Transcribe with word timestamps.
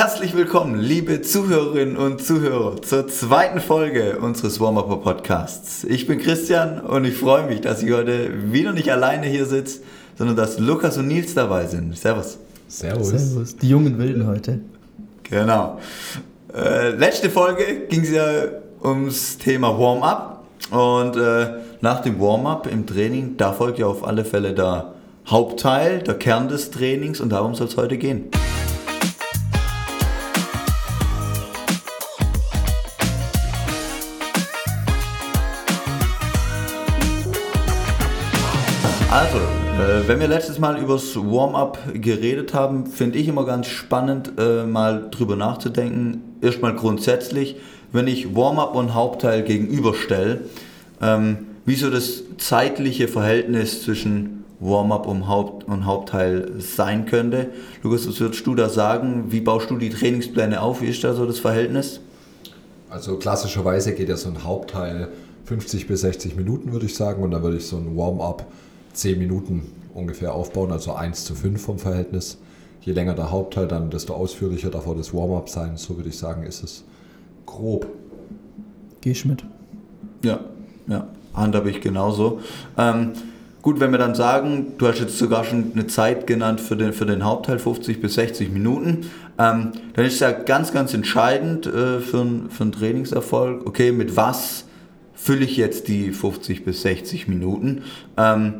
Herzlich 0.00 0.34
willkommen, 0.34 0.80
liebe 0.80 1.20
Zuhörerinnen 1.20 1.98
und 1.98 2.24
Zuhörer, 2.24 2.80
zur 2.80 3.06
zweiten 3.08 3.60
Folge 3.60 4.16
unseres 4.18 4.58
Warm-Up 4.58 5.02
Podcasts. 5.02 5.84
Ich 5.84 6.06
bin 6.06 6.18
Christian 6.18 6.80
und 6.80 7.04
ich 7.04 7.14
freue 7.14 7.46
mich, 7.46 7.60
dass 7.60 7.82
ich 7.82 7.92
heute 7.92 8.50
wieder 8.50 8.72
nicht 8.72 8.90
alleine 8.90 9.26
hier 9.26 9.44
sitze, 9.44 9.80
sondern 10.16 10.36
dass 10.36 10.58
Lukas 10.58 10.96
und 10.96 11.06
Nils 11.06 11.34
dabei 11.34 11.66
sind. 11.66 11.98
Servus. 11.98 12.38
Servus. 12.66 13.08
Servus. 13.10 13.56
Die 13.56 13.68
jungen 13.68 13.98
Wilden 13.98 14.26
heute. 14.26 14.60
Genau. 15.24 15.78
Äh, 16.56 16.92
letzte 16.92 17.28
Folge 17.28 17.86
ging 17.90 18.00
es 18.00 18.10
ja 18.10 18.24
ums 18.82 19.36
Thema 19.36 19.78
Warm-Up 19.78 20.44
und 20.70 21.16
äh, 21.18 21.46
nach 21.82 22.00
dem 22.00 22.18
Warm-Up 22.18 22.68
im 22.72 22.86
Training, 22.86 23.36
da 23.36 23.52
folgt 23.52 23.78
ja 23.78 23.84
auf 23.84 24.02
alle 24.02 24.24
Fälle 24.24 24.54
der 24.54 24.94
Hauptteil, 25.26 25.98
der 25.98 26.14
Kern 26.14 26.48
des 26.48 26.70
Trainings 26.70 27.20
und 27.20 27.28
darum 27.28 27.54
soll 27.54 27.66
es 27.66 27.76
heute 27.76 27.98
gehen. 27.98 28.30
Also, 39.10 39.38
äh, 39.38 40.06
wenn 40.06 40.20
wir 40.20 40.28
letztes 40.28 40.60
Mal 40.60 40.80
übers 40.80 41.16
Warm-up 41.16 41.80
geredet 41.94 42.54
haben, 42.54 42.86
finde 42.86 43.18
ich 43.18 43.26
immer 43.26 43.44
ganz 43.44 43.66
spannend, 43.66 44.34
äh, 44.38 44.64
mal 44.64 45.08
drüber 45.10 45.34
nachzudenken. 45.34 46.36
Erstmal 46.40 46.76
grundsätzlich, 46.76 47.56
wenn 47.90 48.06
ich 48.06 48.36
Warm-up 48.36 48.76
und 48.76 48.94
Hauptteil 48.94 49.42
gegenüberstelle, 49.42 50.42
ähm, 51.02 51.38
wie 51.66 51.74
so 51.74 51.90
das 51.90 52.22
zeitliche 52.38 53.08
Verhältnis 53.08 53.82
zwischen 53.82 54.44
Warm-up 54.60 55.08
und, 55.08 55.26
Haupt 55.26 55.66
und 55.66 55.86
Hauptteil 55.86 56.52
sein 56.58 57.06
könnte. 57.06 57.48
Lukas, 57.82 58.06
was 58.06 58.20
würdest 58.20 58.46
du 58.46 58.54
da 58.54 58.68
sagen? 58.68 59.24
Wie 59.30 59.40
baust 59.40 59.70
du 59.70 59.76
die 59.76 59.90
Trainingspläne 59.90 60.62
auf? 60.62 60.82
Wie 60.82 60.86
ist 60.86 61.02
da 61.02 61.14
so 61.14 61.26
das 61.26 61.40
Verhältnis? 61.40 61.98
Also 62.88 63.16
klassischerweise 63.16 63.92
geht 63.92 64.08
ja 64.08 64.16
so 64.16 64.28
ein 64.28 64.44
Hauptteil 64.44 65.08
50 65.46 65.88
bis 65.88 66.02
60 66.02 66.36
Minuten, 66.36 66.72
würde 66.72 66.86
ich 66.86 66.94
sagen, 66.94 67.24
und 67.24 67.32
dann 67.32 67.42
würde 67.42 67.56
ich 67.56 67.66
so 67.66 67.76
ein 67.76 67.96
Warm-up 67.96 68.46
10 68.92 69.18
Minuten 69.18 69.72
ungefähr 69.94 70.34
aufbauen, 70.34 70.72
also 70.72 70.92
1 70.92 71.24
zu 71.24 71.34
5 71.34 71.60
vom 71.60 71.78
Verhältnis. 71.78 72.38
Je 72.80 72.92
länger 72.92 73.14
der 73.14 73.30
Hauptteil, 73.30 73.68
dann 73.68 73.90
desto 73.90 74.14
ausführlicher 74.14 74.70
darf 74.70 74.86
auch 74.86 74.96
das 74.96 75.12
Warm-up 75.12 75.48
sein. 75.48 75.76
So 75.76 75.96
würde 75.96 76.08
ich 76.08 76.18
sagen, 76.18 76.44
ist 76.44 76.62
es 76.62 76.84
grob. 77.44 77.86
Geh 79.00 79.10
ich 79.10 79.24
mit. 79.24 79.44
Ja, 80.22 80.40
ja, 80.86 81.06
handhabe 81.34 81.70
ich 81.70 81.80
genauso. 81.80 82.40
Ähm, 82.78 83.12
gut, 83.62 83.80
wenn 83.80 83.90
wir 83.90 83.98
dann 83.98 84.14
sagen, 84.14 84.74
du 84.78 84.86
hast 84.86 85.00
jetzt 85.00 85.18
sogar 85.18 85.44
schon 85.44 85.72
eine 85.74 85.86
Zeit 85.86 86.26
genannt 86.26 86.60
für 86.60 86.76
den, 86.76 86.92
für 86.92 87.06
den 87.06 87.24
Hauptteil, 87.24 87.58
50 87.58 88.00
bis 88.00 88.14
60 88.14 88.50
Minuten, 88.50 89.06
ähm, 89.38 89.72
dann 89.94 90.04
ist 90.04 90.14
es 90.14 90.20
ja 90.20 90.32
ganz, 90.32 90.72
ganz 90.72 90.94
entscheidend 90.94 91.66
äh, 91.66 92.00
für, 92.00 92.26
für 92.48 92.62
einen 92.62 92.72
Trainingserfolg, 92.72 93.66
okay, 93.66 93.92
mit 93.92 94.16
was 94.16 94.64
fülle 95.14 95.44
ich 95.44 95.56
jetzt 95.58 95.88
die 95.88 96.12
50 96.12 96.64
bis 96.64 96.82
60 96.82 97.28
Minuten? 97.28 97.82
Ähm, 98.16 98.54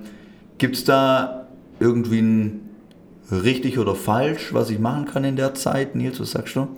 Gibt 0.60 0.76
es 0.76 0.84
da 0.84 1.46
irgendwie 1.78 2.20
ein 2.20 2.60
richtig 3.32 3.78
oder 3.78 3.94
falsch, 3.94 4.52
was 4.52 4.68
ich 4.68 4.78
machen 4.78 5.06
kann 5.06 5.24
in 5.24 5.36
der 5.36 5.54
Zeit? 5.54 5.96
Nils, 5.96 6.20
was 6.20 6.32
sagst 6.32 6.54
du? 6.54 6.68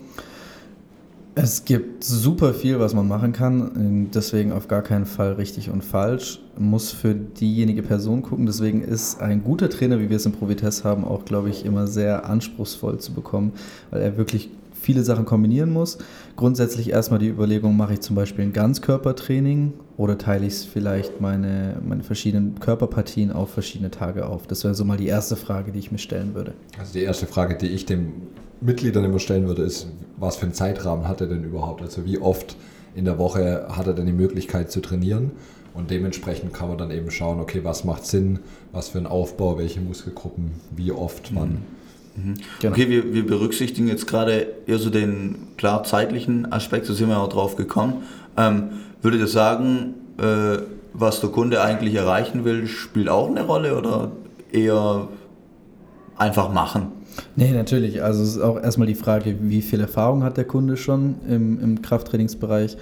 Es 1.35 1.65
gibt 1.65 2.05
super 2.05 2.55
viel, 2.55 2.79
was 2.79 2.95
man 2.95 3.09
machen 3.09 3.33
kann. 3.33 4.09
Deswegen 4.15 4.53
auf 4.53 4.69
gar 4.69 4.83
keinen 4.83 5.05
Fall 5.05 5.33
richtig 5.33 5.69
und 5.69 5.83
falsch. 5.83 6.41
Muss 6.57 6.93
für 6.93 7.13
diejenige 7.13 7.83
Person 7.83 8.23
gucken. 8.23 8.47
Deswegen 8.47 8.83
ist 8.83 9.21
ein 9.21 9.43
guter 9.43 9.69
Trainer, 9.69 9.99
wie 9.99 10.09
wir 10.09 10.17
es 10.17 10.27
im 10.27 10.33
Provites 10.33 10.85
haben, 10.85 11.05
auch, 11.05 11.25
glaube 11.25 11.51
ich, 11.51 11.65
immer 11.65 11.89
sehr 11.89 12.31
anspruchsvoll 12.31 12.99
zu 12.99 13.13
bekommen, 13.13 13.53
weil 13.91 14.03
er 14.03 14.17
wirklich 14.17 14.49
viele 14.83 15.03
Sachen 15.03 15.25
kombinieren 15.25 15.73
muss. 15.73 15.99
Grundsätzlich 16.37 16.91
erstmal 16.91 17.19
die 17.19 17.29
Überlegung, 17.29 17.77
mache 17.77 17.95
ich 17.95 18.01
zum 18.01 18.17
Beispiel 18.17 18.45
ein 18.45 18.53
Ganzkörpertraining 18.53 19.73
oder 19.97 20.19
teile 20.19 20.47
ich 20.47 20.55
vielleicht 20.55 21.21
meine, 21.21 21.81
meine 21.87 22.03
verschiedenen 22.03 22.59
Körperpartien 22.61 23.33
auf 23.33 23.51
verschiedene 23.51 23.91
Tage 23.91 24.27
auf? 24.27 24.47
Das 24.47 24.65
wäre 24.65 24.75
so 24.75 24.85
mal 24.85 24.97
die 24.97 25.07
erste 25.07 25.37
Frage, 25.37 25.73
die 25.73 25.79
ich 25.79 25.93
mir 25.93 25.99
stellen 25.99 26.35
würde. 26.35 26.53
Also 26.79 26.93
die 26.93 27.05
erste 27.05 27.27
Frage, 27.27 27.57
die 27.57 27.69
ich 27.69 27.87
den 27.87 28.13
Mitgliedern 28.61 29.05
immer 29.05 29.19
stellen 29.19 29.47
würde, 29.47 29.63
ist, 29.63 29.87
was 30.19 30.37
für 30.37 30.45
einen 30.45 30.55
Zeitrahmen 30.55 31.09
hat 31.09 31.21
er 31.21 31.29
denn 31.29 31.45
überhaupt? 31.45 31.83
Also 31.83 32.05
wie 32.05 32.19
oft 32.19 32.57
in 32.95 33.05
der 33.05 33.19
Woche 33.19 33.67
hat 33.71 33.87
er 33.87 33.95
denn 33.95 34.07
die 34.07 34.13
Möglichkeit 34.13 34.71
zu 34.71 34.81
trainieren? 34.81 35.33
Und 35.75 35.91
dementsprechend 35.91 36.53
kann 36.53 36.69
man 36.69 36.77
dann 36.77 36.91
eben 36.91 37.11
schauen, 37.11 37.41
okay, 37.41 37.61
was 37.65 37.85
macht 37.85 38.05
Sinn, 38.05 38.41
was 38.73 38.91
für 38.91 38.99
ein 38.99 39.07
Aufbau, 39.07 39.57
welche 39.57 39.81
Muskelgruppen, 39.81 40.53
wie 40.77 40.93
oft, 40.93 41.35
wann. 41.35 41.49
Mhm. 41.49 41.82
Mhm. 42.17 42.35
Genau. 42.61 42.73
Okay, 42.73 42.89
wir, 42.89 43.15
wir 43.15 43.27
berücksichtigen 43.27 43.89
jetzt 43.89 44.07
gerade 44.07 44.47
eher 44.67 44.79
so 44.79 44.91
den 44.91 45.37
klar 45.57 45.85
zeitlichen 45.85 46.51
Aspekt, 46.53 46.87
so 46.87 46.95
sind 46.95 47.09
wir 47.09 47.19
auch 47.19 47.29
drauf 47.29 47.57
gekommen. 47.57 48.03
Ähm, 48.37 48.71
würdet 49.01 49.21
ihr 49.21 49.27
sagen, 49.27 49.95
äh, 50.19 50.59
was 50.93 51.21
der 51.21 51.31
Kunde 51.31 51.63
eigentlich 51.63 51.95
erreichen 51.95 52.45
will, 52.45 52.67
spielt 52.67 53.09
auch 53.09 53.29
eine 53.29 53.43
Rolle 53.43 53.77
oder 53.77 54.13
eher 54.53 55.09
einfach 56.17 56.53
machen? 56.53 56.89
Nee, 57.37 57.53
natürlich. 57.53 58.03
Also 58.03 58.23
es 58.23 58.37
ist 58.37 58.41
auch 58.41 58.61
erstmal 58.61 58.87
die 58.87 58.95
Frage, 58.95 59.37
wie 59.41 59.63
viel 59.63 59.81
Erfahrung 59.81 60.23
hat 60.23 60.37
der 60.37 60.45
Kunde 60.45 60.77
schon 60.77 61.17
im, 61.29 61.61
im 61.61 61.83
Krafttrainingsbereich 61.83 62.77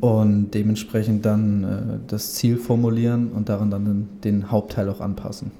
und 0.00 0.52
dementsprechend 0.52 1.26
dann 1.26 1.64
äh, 1.64 1.98
das 2.06 2.34
Ziel 2.34 2.56
formulieren 2.56 3.30
und 3.32 3.48
daran 3.48 3.70
dann 3.70 3.84
den, 3.84 4.08
den 4.22 4.50
Hauptteil 4.50 4.88
auch 4.88 5.00
anpassen. 5.00 5.50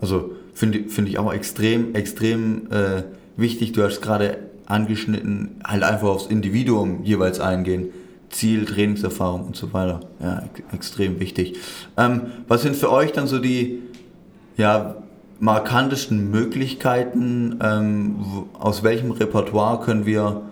Also 0.00 0.32
finde 0.54 0.88
find 0.88 1.08
ich 1.08 1.18
auch 1.18 1.32
extrem, 1.32 1.94
extrem 1.94 2.70
äh, 2.70 3.02
wichtig. 3.36 3.72
Du 3.72 3.82
hast 3.82 4.00
gerade 4.00 4.38
angeschnitten, 4.66 5.56
halt 5.64 5.82
einfach 5.82 6.08
aufs 6.08 6.26
Individuum 6.26 7.02
jeweils 7.04 7.40
eingehen. 7.40 7.88
Ziel, 8.30 8.64
Trainingserfahrung 8.64 9.44
und 9.44 9.56
so 9.56 9.72
weiter. 9.72 10.00
Ja, 10.20 10.44
extrem 10.72 11.18
wichtig. 11.18 11.56
Ähm, 11.96 12.22
was 12.46 12.62
sind 12.62 12.76
für 12.76 12.90
euch 12.90 13.12
dann 13.12 13.26
so 13.26 13.38
die 13.38 13.80
ja, 14.56 14.96
markantesten 15.40 16.30
Möglichkeiten? 16.30 17.58
Ähm, 17.60 18.16
aus 18.58 18.84
welchem 18.84 19.10
Repertoire 19.10 19.80
können 19.80 20.06
wir 20.06 20.42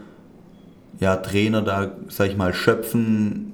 ja, 0.98 1.16
Trainer 1.16 1.62
da, 1.62 1.92
sag 2.08 2.30
ich 2.30 2.36
mal, 2.36 2.52
schöpfen? 2.52 3.52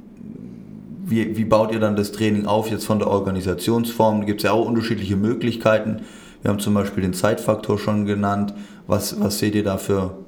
Wie, 1.05 1.37
wie 1.37 1.45
baut 1.45 1.71
ihr 1.73 1.81
dann 1.81 1.97
das 1.97 2.13
Training 2.13 2.47
auf, 2.47 2.71
jetzt 2.71 2.87
von 2.87 2.99
der 2.99 3.09
Organisationsform? 3.09 4.21
Da 4.21 4.27
gibt 4.27 4.41
es 4.41 4.45
ja 4.45 4.53
auch 4.53 4.67
unterschiedliche 4.67 5.17
Möglichkeiten. 5.17 6.01
Wir 6.45 6.51
haben 6.51 6.61
zum 6.61 6.75
Beispiel 6.75 7.03
den 7.03 7.15
Zeitfaktor 7.15 7.79
schon 7.79 8.05
genannt. 8.05 8.53
Was, 8.87 9.19
was 9.19 9.39
seht 9.39 9.55
ihr 9.55 9.65
da 9.65 9.79
für, 9.79 10.19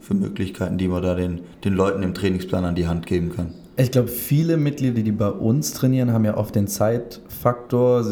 für 0.00 0.12
Möglichkeiten, 0.12 0.76
die 0.76 0.86
man 0.86 1.02
da 1.02 1.14
den, 1.14 1.40
den 1.64 1.72
Leuten 1.72 2.02
im 2.02 2.12
Trainingsplan 2.12 2.66
an 2.66 2.74
die 2.74 2.86
Hand 2.86 3.06
geben 3.06 3.32
kann? 3.34 3.54
Ich 3.78 3.90
glaube, 3.90 4.08
viele 4.08 4.58
Mitglieder, 4.58 5.00
die 5.00 5.12
bei 5.12 5.30
uns 5.30 5.72
trainieren, 5.72 6.12
haben 6.12 6.26
ja 6.26 6.36
oft 6.36 6.54
den 6.54 6.66
Zeitfaktor. 6.66 8.04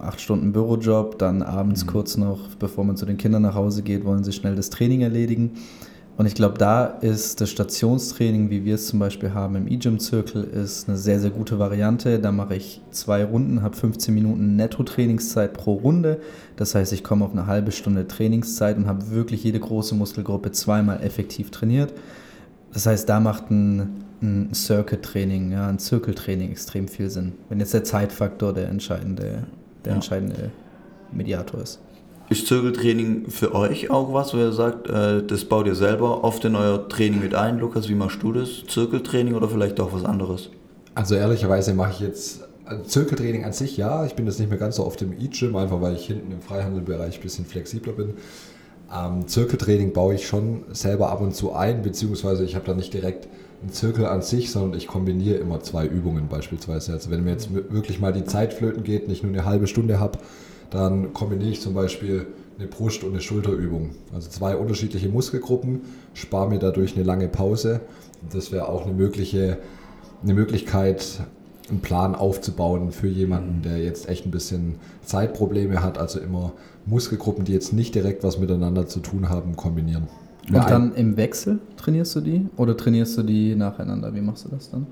Acht 0.00 0.20
Stunden 0.20 0.52
Bürojob, 0.52 1.16
dann 1.20 1.42
abends 1.42 1.84
mhm. 1.84 1.90
kurz 1.90 2.16
noch, 2.16 2.48
bevor 2.58 2.82
man 2.82 2.96
zu 2.96 3.06
den 3.06 3.16
Kindern 3.16 3.42
nach 3.42 3.54
Hause 3.54 3.84
geht, 3.84 4.04
wollen 4.04 4.24
sie 4.24 4.32
schnell 4.32 4.56
das 4.56 4.70
Training 4.70 5.02
erledigen. 5.02 5.52
Und 6.16 6.26
ich 6.26 6.36
glaube, 6.36 6.58
da 6.58 6.86
ist 6.86 7.40
das 7.40 7.50
Stationstraining, 7.50 8.48
wie 8.48 8.64
wir 8.64 8.76
es 8.76 8.86
zum 8.86 9.00
Beispiel 9.00 9.34
haben 9.34 9.56
im 9.56 9.66
E-Gym-Zirkel, 9.66 10.44
ist 10.44 10.88
eine 10.88 10.96
sehr, 10.96 11.18
sehr 11.18 11.30
gute 11.30 11.58
Variante. 11.58 12.20
Da 12.20 12.30
mache 12.30 12.54
ich 12.54 12.80
zwei 12.92 13.24
Runden, 13.24 13.62
habe 13.62 13.76
15 13.76 14.14
Minuten 14.14 14.54
Netto-Trainingszeit 14.54 15.52
pro 15.52 15.74
Runde. 15.74 16.20
Das 16.54 16.76
heißt, 16.76 16.92
ich 16.92 17.02
komme 17.02 17.24
auf 17.24 17.32
eine 17.32 17.48
halbe 17.48 17.72
Stunde 17.72 18.06
Trainingszeit 18.06 18.76
und 18.76 18.86
habe 18.86 19.10
wirklich 19.10 19.42
jede 19.42 19.58
große 19.58 19.96
Muskelgruppe 19.96 20.52
zweimal 20.52 21.02
effektiv 21.02 21.50
trainiert. 21.50 21.92
Das 22.72 22.86
heißt, 22.86 23.08
da 23.08 23.18
macht 23.18 23.50
ein, 23.50 24.04
ein 24.22 24.54
Circuit-Training, 24.54 25.50
ja, 25.50 25.68
ein 25.68 25.80
Zirkeltraining 25.80 26.52
extrem 26.52 26.86
viel 26.86 27.10
Sinn. 27.10 27.32
Wenn 27.48 27.58
jetzt 27.58 27.74
der 27.74 27.82
Zeitfaktor 27.82 28.52
der 28.52 28.68
entscheidende, 28.68 29.42
der 29.84 29.90
ja. 29.90 29.94
entscheidende 29.96 30.52
Mediator 31.10 31.60
ist. 31.60 31.80
Ist 32.30 32.46
Zirkeltraining 32.46 33.28
für 33.28 33.54
euch 33.54 33.90
auch 33.90 34.14
was, 34.14 34.32
wo 34.32 34.38
ihr 34.38 34.52
sagt, 34.52 34.88
äh, 34.88 35.22
das 35.22 35.44
baut 35.44 35.66
ihr 35.66 35.74
selber 35.74 36.24
oft 36.24 36.44
in 36.44 36.56
euer 36.56 36.88
Training 36.88 37.20
mit 37.20 37.34
ein? 37.34 37.58
Lukas, 37.58 37.88
wie 37.88 37.94
machst 37.94 38.22
du 38.22 38.32
das? 38.32 38.64
Zirkeltraining 38.66 39.34
oder 39.34 39.48
vielleicht 39.48 39.78
auch 39.78 39.92
was 39.92 40.04
anderes? 40.04 40.48
Also 40.94 41.16
ehrlicherweise 41.16 41.74
mache 41.74 41.92
ich 41.92 42.00
jetzt 42.00 42.44
also 42.64 42.82
Zirkeltraining 42.84 43.44
an 43.44 43.52
sich 43.52 43.76
ja. 43.76 44.06
Ich 44.06 44.14
bin 44.14 44.26
jetzt 44.26 44.38
nicht 44.38 44.48
mehr 44.48 44.58
ganz 44.58 44.76
so 44.76 44.86
oft 44.86 45.02
im 45.02 45.12
E-Gym, 45.12 45.54
einfach 45.56 45.80
weil 45.82 45.94
ich 45.96 46.06
hinten 46.06 46.32
im 46.32 46.40
Freihandelbereich 46.40 47.18
ein 47.18 47.22
bisschen 47.22 47.44
flexibler 47.44 47.92
bin. 47.92 48.14
Ähm, 48.94 49.26
Zirkeltraining 49.26 49.92
baue 49.92 50.14
ich 50.14 50.26
schon 50.26 50.64
selber 50.72 51.10
ab 51.10 51.20
und 51.20 51.34
zu 51.34 51.52
ein, 51.52 51.82
beziehungsweise 51.82 52.44
ich 52.44 52.54
habe 52.54 52.64
da 52.64 52.74
nicht 52.74 52.94
direkt 52.94 53.28
einen 53.60 53.72
Zirkel 53.72 54.06
an 54.06 54.22
sich, 54.22 54.50
sondern 54.50 54.78
ich 54.78 54.86
kombiniere 54.86 55.36
immer 55.36 55.60
zwei 55.60 55.86
Übungen 55.86 56.28
beispielsweise. 56.28 56.92
Also 56.92 57.10
wenn 57.10 57.24
mir 57.24 57.32
jetzt 57.32 57.52
wirklich 57.52 58.00
mal 58.00 58.12
die 58.12 58.24
Zeit 58.24 58.54
flöten 58.54 58.82
geht, 58.82 59.08
nicht 59.08 59.22
nur 59.22 59.32
eine 59.32 59.44
halbe 59.44 59.66
Stunde 59.66 60.00
habe, 60.00 60.18
dann 60.74 61.12
kombiniere 61.12 61.50
ich 61.50 61.60
zum 61.60 61.74
Beispiel 61.74 62.26
eine 62.58 62.68
Brust- 62.68 63.04
und 63.04 63.10
eine 63.10 63.20
Schulterübung. 63.20 63.90
Also 64.12 64.28
zwei 64.28 64.56
unterschiedliche 64.56 65.08
Muskelgruppen, 65.08 65.82
spare 66.14 66.48
mir 66.48 66.58
dadurch 66.58 66.96
eine 66.96 67.04
lange 67.04 67.28
Pause. 67.28 67.80
Das 68.32 68.52
wäre 68.52 68.68
auch 68.68 68.84
eine, 68.84 68.92
mögliche, 68.92 69.58
eine 70.22 70.34
Möglichkeit, 70.34 71.20
einen 71.68 71.80
Plan 71.80 72.14
aufzubauen 72.14 72.90
für 72.90 73.08
jemanden, 73.08 73.62
der 73.62 73.78
jetzt 73.78 74.08
echt 74.08 74.26
ein 74.26 74.30
bisschen 74.30 74.76
Zeitprobleme 75.04 75.82
hat. 75.82 75.96
Also 75.98 76.20
immer 76.20 76.52
Muskelgruppen, 76.86 77.44
die 77.44 77.52
jetzt 77.52 77.72
nicht 77.72 77.94
direkt 77.94 78.24
was 78.24 78.38
miteinander 78.38 78.86
zu 78.86 79.00
tun 79.00 79.28
haben, 79.28 79.56
kombinieren. 79.56 80.08
Und 80.48 80.56
dann 80.68 80.94
im 80.94 81.16
Wechsel 81.16 81.60
trainierst 81.76 82.16
du 82.16 82.20
die 82.20 82.46
oder 82.56 82.76
trainierst 82.76 83.16
du 83.16 83.22
die 83.22 83.54
nacheinander? 83.54 84.14
Wie 84.14 84.20
machst 84.20 84.44
du 84.44 84.50
das 84.50 84.70
dann? 84.70 84.86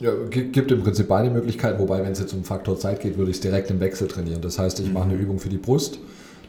Ja, 0.00 0.10
gi- 0.30 0.48
gibt 0.48 0.70
im 0.72 0.82
Prinzip 0.82 1.08
beide 1.08 1.30
Möglichkeiten, 1.30 1.78
wobei, 1.78 2.02
wenn 2.02 2.12
es 2.12 2.18
jetzt 2.18 2.32
um 2.34 2.42
Faktor 2.44 2.78
Zeit 2.78 3.00
geht, 3.00 3.16
würde 3.16 3.30
ich 3.30 3.36
es 3.38 3.40
direkt 3.40 3.70
im 3.70 3.80
Wechsel 3.80 4.08
trainieren. 4.08 4.40
Das 4.42 4.58
heißt, 4.58 4.80
ich 4.80 4.92
mache 4.92 5.04
eine 5.04 5.14
Übung 5.14 5.38
für 5.38 5.48
die 5.48 5.56
Brust, 5.58 5.98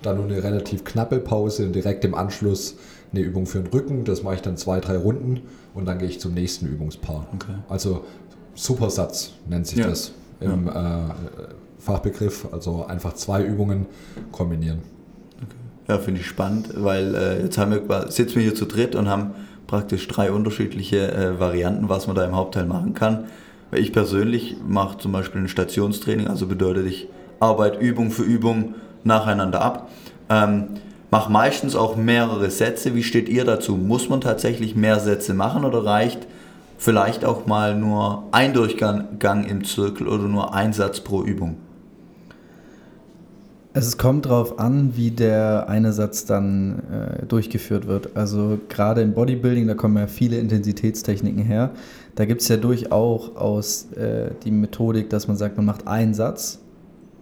dann 0.02 0.18
nur 0.18 0.26
eine 0.26 0.44
relativ 0.44 0.84
knappe 0.84 1.20
Pause 1.20 1.66
und 1.66 1.74
direkt 1.74 2.04
im 2.06 2.16
Anschluss 2.16 2.76
eine 3.12 3.22
Übung 3.22 3.46
für 3.46 3.60
den 3.60 3.68
Rücken. 3.68 4.04
Das 4.04 4.24
mache 4.24 4.36
ich 4.36 4.42
dann 4.42 4.58
zwei, 4.58 4.80
drei 4.80 4.98
Runden 4.98 5.42
und 5.74 5.86
dann 5.86 6.00
gehe 6.00 6.08
ich 6.08 6.20
zum 6.20 6.34
nächsten 6.34 6.66
Übungspaar. 6.68 7.28
Okay. 7.36 7.54
Also 7.70 8.04
Supersatz 8.56 9.32
nennt 9.48 9.68
sich 9.68 9.80
Ja. 9.80 9.88
das 9.88 10.12
im 10.40 10.68
äh, 10.68 10.72
Fachbegriff. 11.80 12.48
Also 12.52 12.86
einfach 12.88 13.14
zwei 13.14 13.44
Übungen 13.44 13.86
kombinieren. 14.32 14.80
Ja, 15.88 16.00
finde 16.00 16.22
ich 16.22 16.26
spannend, 16.28 16.70
weil 16.76 17.14
äh, 17.14 17.44
jetzt 17.44 17.58
haben 17.60 17.72
wir, 17.72 18.12
sitzen 18.12 18.36
wir 18.36 18.42
hier 18.42 18.56
zu 18.56 18.66
dritt 18.66 18.96
und 18.96 19.08
haben 19.08 19.32
praktisch 19.68 20.08
drei 20.08 20.32
unterschiedliche 20.32 21.12
äh, 21.12 21.40
Varianten, 21.40 21.90
was 21.90 22.08
man 22.08 22.16
da 22.16 22.26
im 22.26 22.36
Hauptteil 22.36 22.66
machen 22.66 22.94
kann. 22.94 23.26
Weil 23.72 23.82
ich 23.82 23.94
persönlich 23.94 24.58
mache 24.68 24.98
zum 24.98 25.12
Beispiel 25.12 25.42
ein 25.42 25.48
Stationstraining, 25.48 26.28
also 26.28 26.48
bedeutet 26.48 26.86
ich 26.86 27.08
arbeite 27.40 27.80
Übung 27.80 28.12
für 28.12 28.24
Übung 28.24 28.76
nacheinander 29.04 29.62
ab. 29.62 29.90
Ähm, 30.30 30.68
mache 31.12 31.32
meistens 31.32 31.76
auch 31.76 31.96
mehrere 31.96 32.50
Sätze. 32.50 32.96
Wie 32.96 33.04
steht 33.04 33.30
ihr 33.30 33.46
dazu? 33.46 33.76
Muss 33.76 34.10
man 34.10 34.22
tatsächlich 34.22 34.76
mehr 34.76 35.00
Sätze 35.00 35.34
machen 35.34 35.66
oder 35.66 35.86
reicht 35.86 36.28
vielleicht 36.78 37.26
auch 37.26 37.46
mal 37.46 37.76
nur 37.76 38.24
ein 38.32 38.54
Durchgang 38.54 39.20
Gang 39.20 39.50
im 39.50 39.64
Zirkel 39.64 40.08
oder 40.08 40.24
nur 40.24 40.54
ein 40.54 40.74
Satz 40.74 41.00
pro 41.00 41.24
Übung? 41.24 41.58
Es 43.78 43.98
kommt 43.98 44.26
darauf 44.26 44.58
an, 44.58 44.96
wie 44.96 45.12
der 45.12 45.68
eine 45.68 45.92
Satz 45.92 46.24
dann 46.24 46.80
äh, 46.90 47.26
durchgeführt 47.26 47.88
wird. 47.88 48.16
Also 48.16 48.58
gerade 48.70 49.02
im 49.02 49.14
Bodybuilding, 49.14 49.68
da 49.68 49.74
kommen 49.74 49.98
ja 49.98 50.08
viele 50.08 50.38
Intensitätstechniken 50.38 51.44
her. 51.44 51.72
Da 52.16 52.24
gibt 52.24 52.40
es 52.40 52.48
ja 52.48 52.56
durchaus 52.56 53.36
aus, 53.36 53.92
äh, 53.92 54.32
die 54.46 54.52
Methodik, 54.52 55.10
dass 55.10 55.28
man 55.28 55.36
sagt, 55.36 55.58
man 55.58 55.66
macht 55.66 55.90
einen 55.90 56.14
Satz 56.14 56.62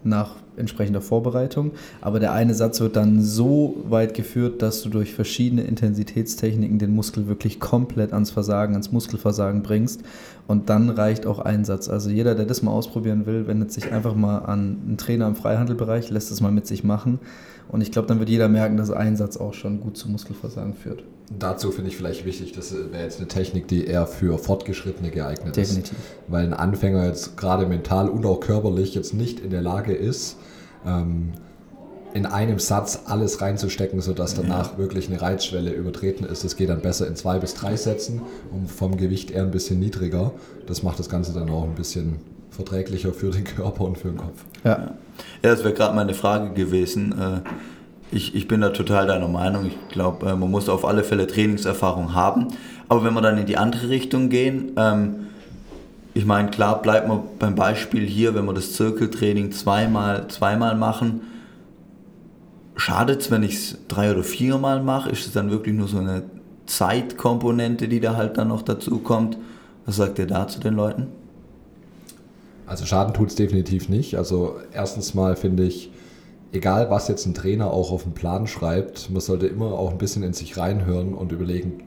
nach 0.05 0.35
entsprechender 0.55 1.01
Vorbereitung, 1.01 1.71
aber 2.01 2.19
der 2.19 2.33
eine 2.33 2.53
Satz 2.53 2.79
wird 2.79 2.95
dann 2.95 3.21
so 3.21 3.83
weit 3.89 4.13
geführt, 4.13 4.61
dass 4.61 4.83
du 4.83 4.89
durch 4.89 5.13
verschiedene 5.13 5.63
Intensitätstechniken 5.63 6.79
den 6.79 6.93
Muskel 6.93 7.27
wirklich 7.27 7.59
komplett 7.59 8.13
ans 8.13 8.31
Versagen, 8.31 8.73
ans 8.73 8.91
Muskelversagen 8.91 9.63
bringst. 9.63 10.01
Und 10.45 10.69
dann 10.69 10.89
reicht 10.89 11.25
auch 11.25 11.39
ein 11.39 11.65
Satz. 11.65 11.89
Also 11.89 12.09
jeder, 12.09 12.35
der 12.35 12.45
das 12.45 12.61
mal 12.61 12.71
ausprobieren 12.71 13.25
will, 13.25 13.47
wendet 13.47 13.71
sich 13.71 13.91
einfach 13.91 14.13
mal 14.13 14.39
an 14.39 14.77
einen 14.85 14.97
Trainer 14.97 15.27
im 15.27 15.35
Freihandelbereich, 15.35 16.09
lässt 16.09 16.31
es 16.31 16.41
mal 16.41 16.51
mit 16.51 16.67
sich 16.67 16.83
machen 16.83 17.19
und 17.69 17.81
ich 17.81 17.91
glaube, 17.91 18.07
dann 18.07 18.19
wird 18.19 18.29
jeder 18.29 18.49
merken, 18.49 18.77
dass 18.77 18.91
ein 18.91 19.15
Satz 19.15 19.37
auch 19.37 19.53
schon 19.53 19.81
gut 19.81 19.97
zum 19.97 20.11
Muskelversagen 20.11 20.73
führt. 20.73 21.03
Dazu 21.39 21.71
finde 21.71 21.89
ich 21.89 21.97
vielleicht 21.97 22.25
wichtig, 22.25 22.51
das 22.51 22.73
wäre 22.73 23.03
jetzt 23.03 23.19
eine 23.19 23.27
Technik, 23.27 23.67
die 23.67 23.85
eher 23.85 24.05
für 24.05 24.37
Fortgeschrittene 24.37 25.09
geeignet 25.09 25.57
ist. 25.57 25.71
Definitiv. 25.71 25.97
Weil 26.27 26.45
ein 26.45 26.53
Anfänger 26.53 27.05
jetzt 27.05 27.37
gerade 27.37 27.65
mental 27.65 28.09
und 28.09 28.25
auch 28.25 28.39
körperlich 28.39 28.93
jetzt 28.93 29.13
nicht 29.13 29.39
in 29.39 29.49
der 29.49 29.61
Lage 29.61 29.93
ist, 29.93 30.37
ähm, 30.85 31.33
in 32.13 32.27
einem 32.27 32.59
Satz 32.59 33.03
alles 33.05 33.41
reinzustecken, 33.41 33.99
sodass 33.99 34.35
danach 34.35 34.77
wirklich 34.77 35.09
eine 35.09 35.19
Reizschwelle 35.19 35.71
übertreten 35.71 36.25
ist. 36.25 36.43
Das 36.43 36.55
geht 36.55 36.69
dann 36.69 36.81
besser 36.81 37.07
in 37.07 37.15
zwei 37.15 37.39
bis 37.39 37.55
drei 37.55 37.75
Sätzen 37.75 38.21
und 38.51 38.69
vom 38.69 38.97
Gewicht 38.97 39.31
eher 39.31 39.41
ein 39.41 39.51
bisschen 39.51 39.79
niedriger. 39.79 40.31
Das 40.67 40.83
macht 40.83 40.99
das 40.99 41.09
Ganze 41.09 41.33
dann 41.33 41.49
auch 41.49 41.63
ein 41.63 41.73
bisschen 41.73 42.19
verträglicher 42.53 43.13
für 43.13 43.31
den 43.31 43.43
Körper 43.43 43.83
und 43.85 43.97
für 43.97 44.09
den 44.09 44.17
Kopf. 44.17 44.43
Ja. 44.63 44.69
Ja, 44.71 44.95
das 45.41 45.63
wäre 45.63 45.73
gerade 45.73 45.95
meine 45.95 46.13
Frage 46.13 46.53
gewesen. 46.53 47.13
Äh, 47.19 47.41
Ich, 48.15 48.35
ich 48.35 48.47
bin 48.47 48.61
da 48.61 48.69
total 48.69 49.07
deiner 49.07 49.27
Meinung. 49.27 49.65
Ich 49.65 49.77
glaube, 49.89 50.27
äh, 50.29 50.35
man 50.35 50.51
muss 50.51 50.69
auf 50.69 50.85
alle 50.85 51.03
Fälle 51.03 51.25
Trainingserfahrung 51.25 52.13
haben. 52.13 52.49
Aber 52.87 53.03
wenn 53.03 53.13
wir 53.15 53.21
dann 53.21 53.39
in 53.39 53.47
die 53.47 53.57
andere 53.57 53.89
Richtung 53.89 54.29
gehen, 54.29 54.73
ähm, 54.77 55.15
ich 56.13 56.23
meine, 56.25 56.51
klar 56.51 56.79
bleibt 56.83 57.07
man 57.07 57.21
beim 57.39 57.55
Beispiel 57.55 58.05
hier, 58.05 58.35
wenn 58.35 58.45
wir 58.45 58.53
das 58.53 58.73
Zirkeltraining 58.73 59.51
zweimal, 59.51 60.27
zweimal 60.27 60.75
machen, 60.75 61.21
schadet 62.75 63.21
es, 63.21 63.31
wenn 63.31 63.41
ich 63.41 63.55
es 63.55 63.77
drei 63.87 64.11
oder 64.11 64.23
viermal 64.23 64.83
mache? 64.83 65.09
Ist 65.09 65.25
es 65.25 65.33
dann 65.33 65.49
wirklich 65.49 65.73
nur 65.73 65.87
so 65.87 65.97
eine 65.97 66.21
Zeitkomponente, 66.67 67.87
die 67.87 67.99
da 67.99 68.15
halt 68.15 68.37
dann 68.37 68.49
noch 68.49 68.61
dazu 68.61 68.99
kommt? 68.99 69.39
Was 69.87 69.95
sagt 69.95 70.19
ihr 70.19 70.27
da 70.27 70.47
zu 70.47 70.59
den 70.59 70.75
Leuten? 70.75 71.07
Also 72.65 72.85
Schaden 72.85 73.13
tut 73.13 73.29
es 73.29 73.35
definitiv 73.35 73.89
nicht. 73.89 74.15
Also 74.15 74.55
erstens 74.73 75.13
mal 75.13 75.35
finde 75.35 75.63
ich, 75.63 75.91
egal 76.51 76.89
was 76.89 77.07
jetzt 77.07 77.25
ein 77.25 77.33
Trainer 77.33 77.71
auch 77.71 77.91
auf 77.91 78.03
den 78.03 78.13
Plan 78.13 78.47
schreibt, 78.47 79.09
man 79.09 79.21
sollte 79.21 79.47
immer 79.47 79.73
auch 79.73 79.91
ein 79.91 79.97
bisschen 79.97 80.23
in 80.23 80.33
sich 80.33 80.57
reinhören 80.57 81.13
und 81.13 81.31
überlegen, 81.31 81.83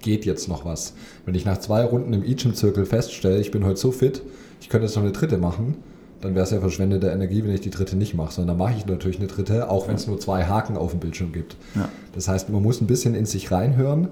geht 0.00 0.24
jetzt 0.24 0.48
noch 0.48 0.64
was. 0.64 0.94
Wenn 1.24 1.34
ich 1.34 1.44
nach 1.44 1.58
zwei 1.58 1.84
Runden 1.84 2.12
im 2.12 2.24
E-Gym-Zirkel 2.24 2.86
feststelle, 2.86 3.40
ich 3.40 3.50
bin 3.50 3.64
heute 3.64 3.78
so 3.78 3.92
fit, 3.92 4.22
ich 4.60 4.68
könnte 4.68 4.86
jetzt 4.86 4.96
noch 4.96 5.02
eine 5.02 5.12
dritte 5.12 5.38
machen, 5.38 5.76
dann 6.20 6.34
wäre 6.34 6.44
es 6.44 6.50
ja 6.50 6.60
verschwendete 6.60 7.08
Energie, 7.08 7.42
wenn 7.44 7.54
ich 7.54 7.62
die 7.62 7.70
dritte 7.70 7.96
nicht 7.96 8.14
mache. 8.14 8.32
Sondern 8.32 8.58
dann 8.58 8.66
mache 8.66 8.76
ich 8.76 8.86
natürlich 8.86 9.18
eine 9.18 9.26
dritte, 9.26 9.70
auch 9.70 9.88
wenn 9.88 9.94
es 9.94 10.06
nur 10.06 10.20
zwei 10.20 10.44
Haken 10.44 10.76
auf 10.76 10.90
dem 10.90 11.00
Bildschirm 11.00 11.32
gibt. 11.32 11.56
Ja. 11.74 11.88
Das 12.14 12.28
heißt, 12.28 12.50
man 12.50 12.62
muss 12.62 12.80
ein 12.80 12.86
bisschen 12.86 13.14
in 13.14 13.24
sich 13.24 13.50
reinhören. 13.50 14.08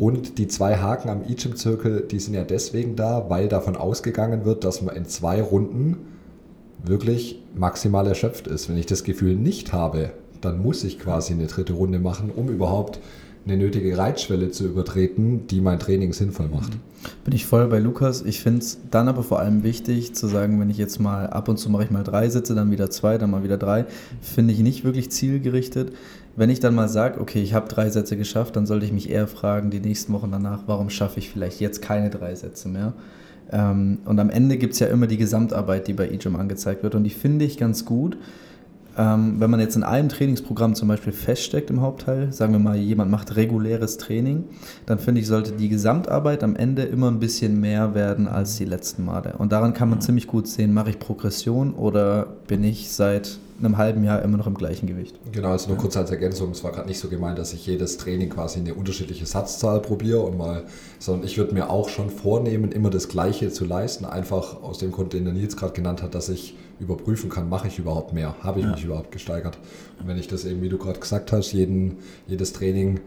Und 0.00 0.38
die 0.38 0.48
zwei 0.48 0.78
Haken 0.78 1.10
am 1.10 1.24
E-Gym-Zirkel, 1.28 2.06
die 2.10 2.20
sind 2.20 2.32
ja 2.32 2.42
deswegen 2.42 2.96
da, 2.96 3.28
weil 3.28 3.48
davon 3.48 3.76
ausgegangen 3.76 4.46
wird, 4.46 4.64
dass 4.64 4.80
man 4.80 4.96
in 4.96 5.04
zwei 5.04 5.42
Runden 5.42 5.98
wirklich 6.82 7.42
maximal 7.54 8.06
erschöpft 8.06 8.46
ist. 8.46 8.70
Wenn 8.70 8.78
ich 8.78 8.86
das 8.86 9.04
Gefühl 9.04 9.36
nicht 9.36 9.74
habe, 9.74 10.12
dann 10.40 10.62
muss 10.62 10.84
ich 10.84 10.98
quasi 10.98 11.34
eine 11.34 11.48
dritte 11.48 11.74
Runde 11.74 11.98
machen, 11.98 12.30
um 12.34 12.48
überhaupt 12.48 12.98
eine 13.44 13.58
nötige 13.58 13.98
Reizschwelle 13.98 14.50
zu 14.50 14.64
übertreten, 14.64 15.46
die 15.48 15.60
mein 15.60 15.78
Training 15.78 16.14
sinnvoll 16.14 16.48
macht. 16.48 16.72
Bin 17.24 17.34
ich 17.34 17.44
voll 17.44 17.66
bei 17.68 17.78
Lukas. 17.78 18.22
Ich 18.22 18.40
finde 18.40 18.60
es 18.60 18.78
dann 18.90 19.08
aber 19.08 19.22
vor 19.22 19.38
allem 19.38 19.62
wichtig 19.62 20.14
zu 20.14 20.28
sagen, 20.28 20.60
wenn 20.60 20.70
ich 20.70 20.78
jetzt 20.78 20.98
mal 20.98 21.26
ab 21.26 21.48
und 21.48 21.58
zu 21.58 21.68
mache 21.68 21.84
ich 21.84 21.90
mal 21.90 22.04
drei 22.04 22.28
Sätze, 22.30 22.54
dann 22.54 22.70
wieder 22.70 22.90
zwei, 22.90 23.18
dann 23.18 23.30
mal 23.30 23.42
wieder 23.42 23.58
drei, 23.58 23.84
finde 24.22 24.54
ich 24.54 24.60
nicht 24.60 24.84
wirklich 24.84 25.10
zielgerichtet. 25.10 25.92
Wenn 26.40 26.48
ich 26.48 26.58
dann 26.58 26.74
mal 26.74 26.88
sage, 26.88 27.20
okay, 27.20 27.42
ich 27.42 27.52
habe 27.52 27.68
drei 27.68 27.90
Sätze 27.90 28.16
geschafft, 28.16 28.56
dann 28.56 28.64
sollte 28.64 28.86
ich 28.86 28.92
mich 28.92 29.10
eher 29.10 29.26
fragen, 29.26 29.68
die 29.68 29.78
nächsten 29.78 30.10
Wochen 30.14 30.32
danach, 30.32 30.62
warum 30.64 30.88
schaffe 30.88 31.18
ich 31.18 31.28
vielleicht 31.28 31.60
jetzt 31.60 31.82
keine 31.82 32.08
drei 32.08 32.34
Sätze 32.34 32.70
mehr? 32.70 32.94
Ähm, 33.52 33.98
und 34.06 34.18
am 34.18 34.30
Ende 34.30 34.56
gibt 34.56 34.72
es 34.72 34.78
ja 34.78 34.86
immer 34.86 35.06
die 35.06 35.18
Gesamtarbeit, 35.18 35.86
die 35.86 35.92
bei 35.92 36.08
eGym 36.08 36.36
angezeigt 36.36 36.82
wird 36.82 36.94
und 36.94 37.04
die 37.04 37.10
finde 37.10 37.44
ich 37.44 37.58
ganz 37.58 37.84
gut. 37.84 38.16
Ähm, 38.96 39.34
wenn 39.38 39.50
man 39.50 39.60
jetzt 39.60 39.76
in 39.76 39.82
einem 39.82 40.08
Trainingsprogramm 40.08 40.74
zum 40.74 40.88
Beispiel 40.88 41.12
feststeckt 41.12 41.68
im 41.68 41.82
Hauptteil, 41.82 42.32
sagen 42.32 42.54
wir 42.54 42.58
mal, 42.58 42.74
jemand 42.78 43.10
macht 43.10 43.36
reguläres 43.36 43.98
Training, 43.98 44.44
dann 44.86 44.98
finde 44.98 45.20
ich, 45.20 45.26
sollte 45.26 45.52
die 45.52 45.68
Gesamtarbeit 45.68 46.42
am 46.42 46.56
Ende 46.56 46.84
immer 46.84 47.10
ein 47.10 47.18
bisschen 47.18 47.60
mehr 47.60 47.94
werden 47.94 48.26
als 48.26 48.56
die 48.56 48.64
letzten 48.64 49.04
Male. 49.04 49.34
Und 49.36 49.52
daran 49.52 49.74
kann 49.74 49.90
man 49.90 50.00
ziemlich 50.00 50.26
gut 50.26 50.48
sehen, 50.48 50.72
mache 50.72 50.88
ich 50.88 50.98
Progression 50.98 51.74
oder 51.74 52.28
bin 52.46 52.64
ich 52.64 52.90
seit 52.90 53.38
einem 53.64 53.76
halben 53.78 54.04
Jahr 54.04 54.22
immer 54.22 54.36
noch 54.36 54.46
im 54.46 54.54
gleichen 54.54 54.86
Gewicht. 54.86 55.18
Genau, 55.32 55.48
also 55.50 55.68
nur 55.68 55.78
kurz 55.78 55.96
als 55.96 56.10
Ergänzung, 56.10 56.50
es 56.50 56.64
war 56.64 56.72
gerade 56.72 56.88
nicht 56.88 56.98
so 56.98 57.08
gemeint, 57.08 57.38
dass 57.38 57.52
ich 57.52 57.66
jedes 57.66 57.96
Training 57.96 58.30
quasi 58.30 58.60
eine 58.60 58.74
unterschiedliche 58.74 59.26
Satzzahl 59.26 59.80
probiere 59.80 60.20
und 60.20 60.36
mal, 60.38 60.64
sondern 60.98 61.26
ich 61.26 61.38
würde 61.38 61.54
mir 61.54 61.70
auch 61.70 61.88
schon 61.88 62.10
vornehmen, 62.10 62.72
immer 62.72 62.90
das 62.90 63.08
Gleiche 63.08 63.50
zu 63.50 63.64
leisten, 63.64 64.04
einfach 64.04 64.62
aus 64.62 64.78
dem 64.78 64.92
Grund, 64.92 65.12
den 65.12 65.24
der 65.24 65.34
Nils 65.34 65.56
gerade 65.56 65.72
genannt 65.72 66.02
hat, 66.02 66.14
dass 66.14 66.28
ich 66.28 66.56
überprüfen 66.80 67.28
kann, 67.30 67.48
mache 67.48 67.68
ich 67.68 67.78
überhaupt 67.78 68.12
mehr, 68.14 68.34
habe 68.42 68.60
ich 68.60 68.64
Ja. 68.66 68.72
mich 68.72 68.84
überhaupt 68.84 69.12
gesteigert. 69.12 69.58
Und 70.00 70.08
wenn 70.08 70.18
ich 70.18 70.28
das 70.28 70.44
eben, 70.44 70.62
wie 70.62 70.68
du 70.68 70.78
gerade 70.78 70.98
gesagt 70.98 71.30
hast, 71.32 71.52
jeden, 71.52 71.98
jedes 72.26 72.52
Training, 72.52 73.00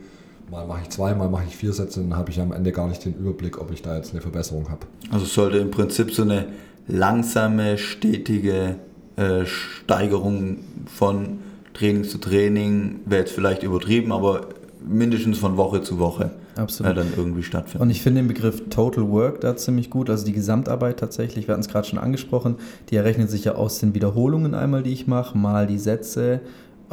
mal 0.51 0.67
mache 0.67 0.81
ich 0.83 0.89
zwei, 0.89 1.15
mal 1.15 1.29
mache 1.29 1.45
ich 1.47 1.55
vier 1.55 1.73
Sätze, 1.73 2.01
dann 2.01 2.15
habe 2.15 2.29
ich 2.29 2.39
am 2.39 2.51
Ende 2.51 2.71
gar 2.71 2.87
nicht 2.87 3.03
den 3.03 3.15
Überblick, 3.15 3.59
ob 3.59 3.71
ich 3.71 3.81
da 3.81 3.95
jetzt 3.97 4.11
eine 4.11 4.21
Verbesserung 4.21 4.69
habe. 4.69 4.85
Also 5.09 5.25
es 5.25 5.33
sollte 5.33 5.57
im 5.57 5.71
Prinzip 5.71 6.11
so 6.11 6.21
eine 6.21 6.45
langsame, 6.87 7.77
stetige 7.77 8.75
äh, 9.15 9.45
Steigerung 9.45 10.59
von 10.85 11.39
Training 11.73 12.03
zu 12.03 12.17
Training, 12.17 13.01
wäre 13.05 13.21
jetzt 13.21 13.33
vielleicht 13.33 13.63
übertrieben, 13.63 14.11
aber 14.11 14.47
mindestens 14.87 15.37
von 15.37 15.57
Woche 15.57 15.81
zu 15.81 15.99
Woche 15.99 16.31
Absolut. 16.55 16.91
äh, 16.91 16.95
dann 16.95 17.07
irgendwie 17.15 17.43
stattfinden. 17.43 17.83
Und 17.83 17.89
ich 17.89 18.01
finde 18.01 18.21
den 18.21 18.27
Begriff 18.27 18.69
Total 18.69 19.09
Work 19.09 19.41
da 19.41 19.55
ziemlich 19.55 19.89
gut, 19.89 20.09
also 20.09 20.25
die 20.25 20.33
Gesamtarbeit 20.33 20.99
tatsächlich, 20.99 21.47
wir 21.47 21.53
hatten 21.53 21.61
es 21.61 21.69
gerade 21.69 21.87
schon 21.87 21.99
angesprochen, 21.99 22.55
die 22.89 22.95
errechnet 22.95 23.29
sich 23.29 23.45
ja 23.45 23.55
aus 23.55 23.79
den 23.79 23.93
Wiederholungen 23.93 24.53
einmal, 24.53 24.83
die 24.83 24.93
ich 24.93 25.07
mache, 25.07 25.37
mal 25.37 25.67
die 25.67 25.79
Sätze 25.79 26.41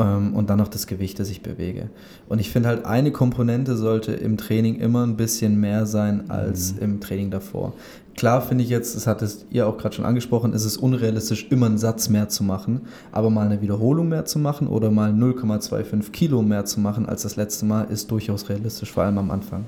und 0.00 0.46
dann 0.48 0.58
noch 0.58 0.68
das 0.68 0.86
Gewicht, 0.86 1.18
das 1.18 1.28
ich 1.28 1.42
bewege. 1.42 1.90
Und 2.28 2.38
ich 2.38 2.50
finde 2.50 2.68
halt, 2.70 2.86
eine 2.86 3.12
Komponente 3.12 3.76
sollte 3.76 4.12
im 4.12 4.38
Training 4.38 4.76
immer 4.76 5.06
ein 5.06 5.16
bisschen 5.16 5.60
mehr 5.60 5.84
sein 5.84 6.30
als 6.30 6.72
im 6.80 7.00
Training 7.00 7.30
davor. 7.30 7.74
Klar 8.16 8.40
finde 8.40 8.64
ich 8.64 8.70
jetzt, 8.70 8.96
das 8.96 9.06
hattest 9.06 9.46
ihr 9.50 9.66
auch 9.66 9.76
gerade 9.78 9.94
schon 9.94 10.04
angesprochen, 10.04 10.52
ist 10.52 10.64
es 10.64 10.76
unrealistisch, 10.76 11.46
immer 11.50 11.66
einen 11.66 11.78
Satz 11.78 12.08
mehr 12.08 12.28
zu 12.28 12.44
machen, 12.44 12.82
aber 13.12 13.30
mal 13.30 13.46
eine 13.46 13.60
Wiederholung 13.60 14.08
mehr 14.08 14.24
zu 14.24 14.38
machen 14.38 14.68
oder 14.68 14.90
mal 14.90 15.10
0,25 15.10 16.10
Kilo 16.10 16.42
mehr 16.42 16.64
zu 16.64 16.80
machen 16.80 17.06
als 17.06 17.22
das 17.22 17.36
letzte 17.36 17.66
Mal, 17.66 17.84
ist 17.84 18.10
durchaus 18.10 18.48
realistisch, 18.48 18.90
vor 18.90 19.04
allem 19.04 19.18
am 19.18 19.30
Anfang. 19.30 19.66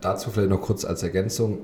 Dazu 0.00 0.30
vielleicht 0.30 0.50
noch 0.50 0.60
kurz 0.60 0.84
als 0.84 1.02
Ergänzung. 1.02 1.58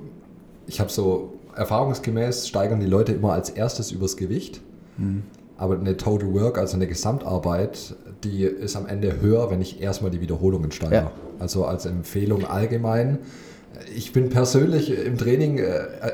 Ich 0.66 0.80
habe 0.80 0.90
so 0.90 1.34
erfahrungsgemäß 1.54 2.48
steigern 2.48 2.80
die 2.80 2.86
Leute 2.86 3.12
immer 3.12 3.32
als 3.32 3.50
erstes 3.50 3.92
übers 3.92 4.16
Gewicht. 4.16 4.60
Aber 5.60 5.78
eine 5.78 5.94
Total 5.98 6.32
Work, 6.32 6.56
also 6.56 6.76
eine 6.76 6.86
Gesamtarbeit, 6.86 7.94
die 8.24 8.44
ist 8.44 8.76
am 8.76 8.86
Ende 8.86 9.20
höher, 9.20 9.50
wenn 9.50 9.60
ich 9.60 9.82
erstmal 9.82 10.10
die 10.10 10.22
Wiederholungen 10.22 10.72
steigere. 10.72 11.02
Ja, 11.02 11.12
Also 11.38 11.66
als 11.66 11.84
Empfehlung 11.84 12.46
allgemein. 12.46 13.18
Ich 13.94 14.14
bin 14.14 14.30
persönlich 14.30 14.90
im 14.90 15.18
Training 15.18 15.58
äh, 15.58 15.64
äh, 15.64 16.12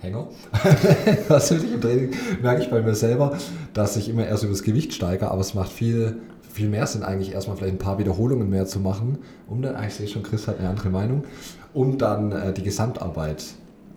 Hänger. 0.00 0.28
persönlich 1.28 1.72
im 1.72 1.80
Training 1.80 2.10
merke 2.42 2.60
ich 2.60 2.68
bei 2.68 2.82
mir 2.82 2.94
selber, 2.94 3.38
dass 3.72 3.96
ich 3.96 4.10
immer 4.10 4.26
erst 4.26 4.42
über 4.42 4.52
das 4.52 4.62
Gewicht 4.62 4.92
steige, 4.92 5.30
aber 5.30 5.40
es 5.40 5.54
macht 5.54 5.72
viel, 5.72 6.18
viel 6.52 6.68
mehr 6.68 6.86
Sinn, 6.86 7.04
eigentlich 7.04 7.32
erstmal 7.32 7.56
vielleicht 7.56 7.76
ein 7.76 7.78
paar 7.78 7.98
Wiederholungen 7.98 8.50
mehr 8.50 8.66
zu 8.66 8.80
machen, 8.80 9.16
um 9.48 9.62
dann, 9.62 9.76
ah, 9.76 9.86
ich 9.86 9.94
sehe 9.94 10.08
schon, 10.08 10.22
Chris 10.22 10.46
hat 10.46 10.58
eine 10.58 10.68
andere 10.68 10.90
Meinung, 10.90 11.24
um 11.72 11.96
dann 11.96 12.32
äh, 12.32 12.52
die 12.52 12.64
Gesamtarbeit 12.64 13.44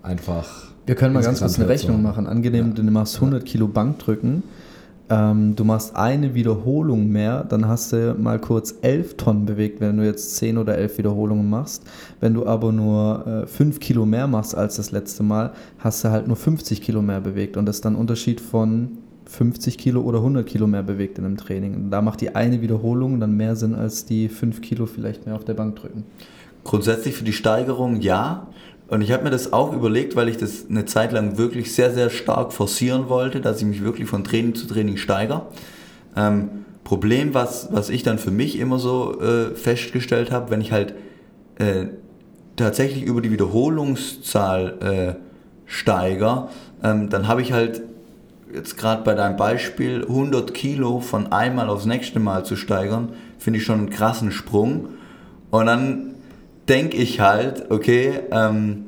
einfach. 0.02 0.77
Wir 0.88 0.96
können 0.96 1.14
mal 1.14 1.22
ganz 1.22 1.40
kurz 1.42 1.60
eine 1.60 1.66
insgesamt 1.66 1.70
Rechnung 1.70 2.02
machen. 2.02 2.28
Angenehm, 2.28 2.70
Ja. 2.70 2.74
du 2.74 2.84
machst 2.84 3.20
100 3.20 3.46
Kilo 3.46 3.68
Bankdrücken, 3.68 4.42
ähm, 5.10 5.54
du 5.54 5.66
machst 5.66 5.96
eine 5.98 6.34
Wiederholung 6.34 7.10
mehr, 7.10 7.44
dann 7.44 7.68
hast 7.68 7.92
du 7.92 8.16
mal 8.18 8.40
kurz 8.40 8.74
11 8.82 9.18
Tonnen 9.18 9.46
bewegt, 9.46 9.82
wenn 9.82 9.98
du 9.98 10.06
jetzt 10.06 10.38
10 10.38 10.58
oder 10.58 10.78
11 10.78 10.98
Wiederholungen 10.98 11.50
machst. 11.50 11.84
Wenn 12.22 12.34
du 12.34 12.46
aber 12.46 12.72
nur 12.72 13.44
äh, 13.44 13.48
5 13.48 13.82
Kilo 13.82 14.06
mehr 14.06 14.28
machst 14.28 14.56
als 14.56 14.78
das 14.78 14.92
letzte 14.92 15.24
Mal, 15.24 15.52
hast 15.80 16.06
du 16.06 16.10
halt 16.10 16.28
nur 16.28 16.38
50 16.38 16.82
Kilo 16.82 17.02
mehr 17.02 17.20
bewegt. 17.20 17.58
Und 17.58 17.66
das 17.66 17.78
ist 17.78 17.86
dann 17.86 17.94
ein 17.94 18.00
Unterschied 18.00 18.40
von 18.40 18.98
50 19.26 19.78
Kilo 19.78 20.00
oder 20.02 20.20
100 20.20 20.46
Kilo 20.46 20.68
mehr 20.68 20.84
bewegt 20.84 21.20
in 21.20 21.26
einem 21.26 21.36
Training. 21.36 21.76
Und 21.76 21.92
da 21.92 22.02
macht 22.02 22.22
die 22.22 22.34
eine 22.34 22.62
Wiederholung 22.62 23.20
dann 23.20 23.36
mehr 23.36 23.58
Sinn 23.58 23.76
als 23.76 24.06
die 24.06 24.30
5 24.30 24.62
Kilo 24.62 24.86
vielleicht 24.86 25.26
mehr 25.26 25.36
auf 25.36 25.44
der 25.44 25.54
Bank 25.54 25.76
drücken. 25.76 26.06
Grundsätzlich 26.64 27.16
für 27.16 27.24
die 27.24 27.34
Steigerung 27.34 28.02
ja. 28.02 28.48
Und 28.88 29.02
ich 29.02 29.12
habe 29.12 29.24
mir 29.24 29.30
das 29.30 29.52
auch 29.52 29.74
überlegt, 29.74 30.16
weil 30.16 30.30
ich 30.30 30.38
das 30.38 30.66
eine 30.70 30.86
Zeit 30.86 31.12
lang 31.12 31.38
wirklich 31.38 31.74
sehr, 31.74 31.94
sehr 31.94 32.10
stark 32.10 32.54
forcieren 32.54 33.10
wollte, 33.10 33.42
dass 33.42 33.60
ich 33.60 33.66
mich 33.66 33.84
wirklich 33.84 34.08
von 34.08 34.24
Training 34.24 34.56
zu 34.56 34.66
Training 34.66 34.98
steigere. 34.98 35.48
Ähm, 36.16 36.66
Problem, 36.84 37.34
was, 37.34 37.68
was 37.72 37.90
ich 37.90 38.04
dann 38.04 38.18
für 38.18 38.32
mich 38.32 38.58
immer 38.58 38.80
so 38.80 39.20
äh, 39.20 39.56
festgestellt 39.56 40.32
habe, 40.32 40.52
wenn 40.52 40.62
ich 40.62 40.72
halt 40.72 40.94
äh, 41.60 41.88
tatsächlich 42.56 43.04
über 43.04 43.22
die 43.22 43.30
Wiederholungszahl 43.30 45.18
äh, 45.18 45.22
steiger, 45.66 46.50
ähm, 46.82 47.10
dann 47.10 47.28
habe 47.28 47.42
ich 47.42 47.52
halt 47.52 47.82
jetzt 48.54 48.78
gerade 48.78 49.04
bei 49.04 49.16
deinem 49.16 49.36
Beispiel 49.36 50.04
100 50.04 50.54
Kilo 50.54 51.02
von 51.02 51.34
einmal 51.34 51.70
aufs 51.70 51.86
nächste 51.86 52.22
Mal 52.22 52.46
zu 52.46 52.56
steigern, 52.56 53.10
finde 53.38 53.60
ich 53.60 53.66
schon 53.66 53.80
einen 53.80 53.90
krassen 53.90 54.32
Sprung. 54.32 54.88
Und 55.52 55.66
dann 55.66 56.16
denke 56.70 56.98
ich 56.98 57.20
halt, 57.20 57.72
okay, 57.72 58.20
ähm, 58.32 58.86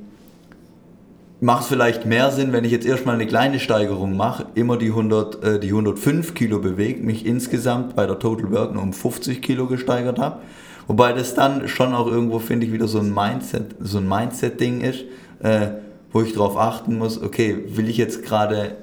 macht 1.41 1.63
es 1.63 1.67
vielleicht 1.67 2.05
mehr 2.05 2.31
Sinn, 2.31 2.51
wenn 2.51 2.65
ich 2.65 2.71
jetzt 2.71 2.85
erstmal 2.85 3.15
eine 3.15 3.27
kleine 3.27 3.59
Steigerung 3.59 4.17
mache, 4.17 4.47
immer 4.55 4.77
die, 4.77 4.89
100, 4.89 5.43
äh, 5.43 5.59
die 5.59 5.69
105 5.69 6.33
Kilo 6.33 6.59
bewegt, 6.59 7.03
mich 7.03 7.25
insgesamt 7.25 7.95
bei 7.95 8.05
der 8.05 8.19
Total 8.19 8.51
Work 8.51 8.73
nur 8.73 8.83
um 8.83 8.93
50 8.93 9.41
Kilo 9.41 9.67
gesteigert 9.67 10.19
habe. 10.19 10.39
Wobei 10.87 11.13
das 11.13 11.35
dann 11.35 11.67
schon 11.67 11.93
auch 11.93 12.07
irgendwo, 12.07 12.39
finde 12.39 12.65
ich, 12.65 12.73
wieder 12.73 12.87
so 12.87 12.99
ein 12.99 13.13
Mindset, 13.13 13.75
so 13.79 13.99
ein 13.99 14.09
Mindset-Ding 14.09 14.81
ist, 14.81 15.05
äh, 15.41 15.67
wo 16.11 16.21
ich 16.21 16.33
darauf 16.33 16.57
achten 16.57 16.97
muss, 16.97 17.21
okay, 17.21 17.63
will 17.67 17.87
ich 17.87 17.97
jetzt 17.97 18.23
gerade, 18.23 18.75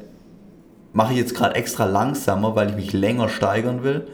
mache 0.92 1.12
ich 1.12 1.18
jetzt 1.18 1.34
gerade 1.34 1.56
extra 1.56 1.84
langsamer, 1.84 2.54
weil 2.54 2.70
ich 2.70 2.76
mich 2.76 2.92
länger 2.92 3.28
steigern 3.28 3.82
will? 3.82 4.06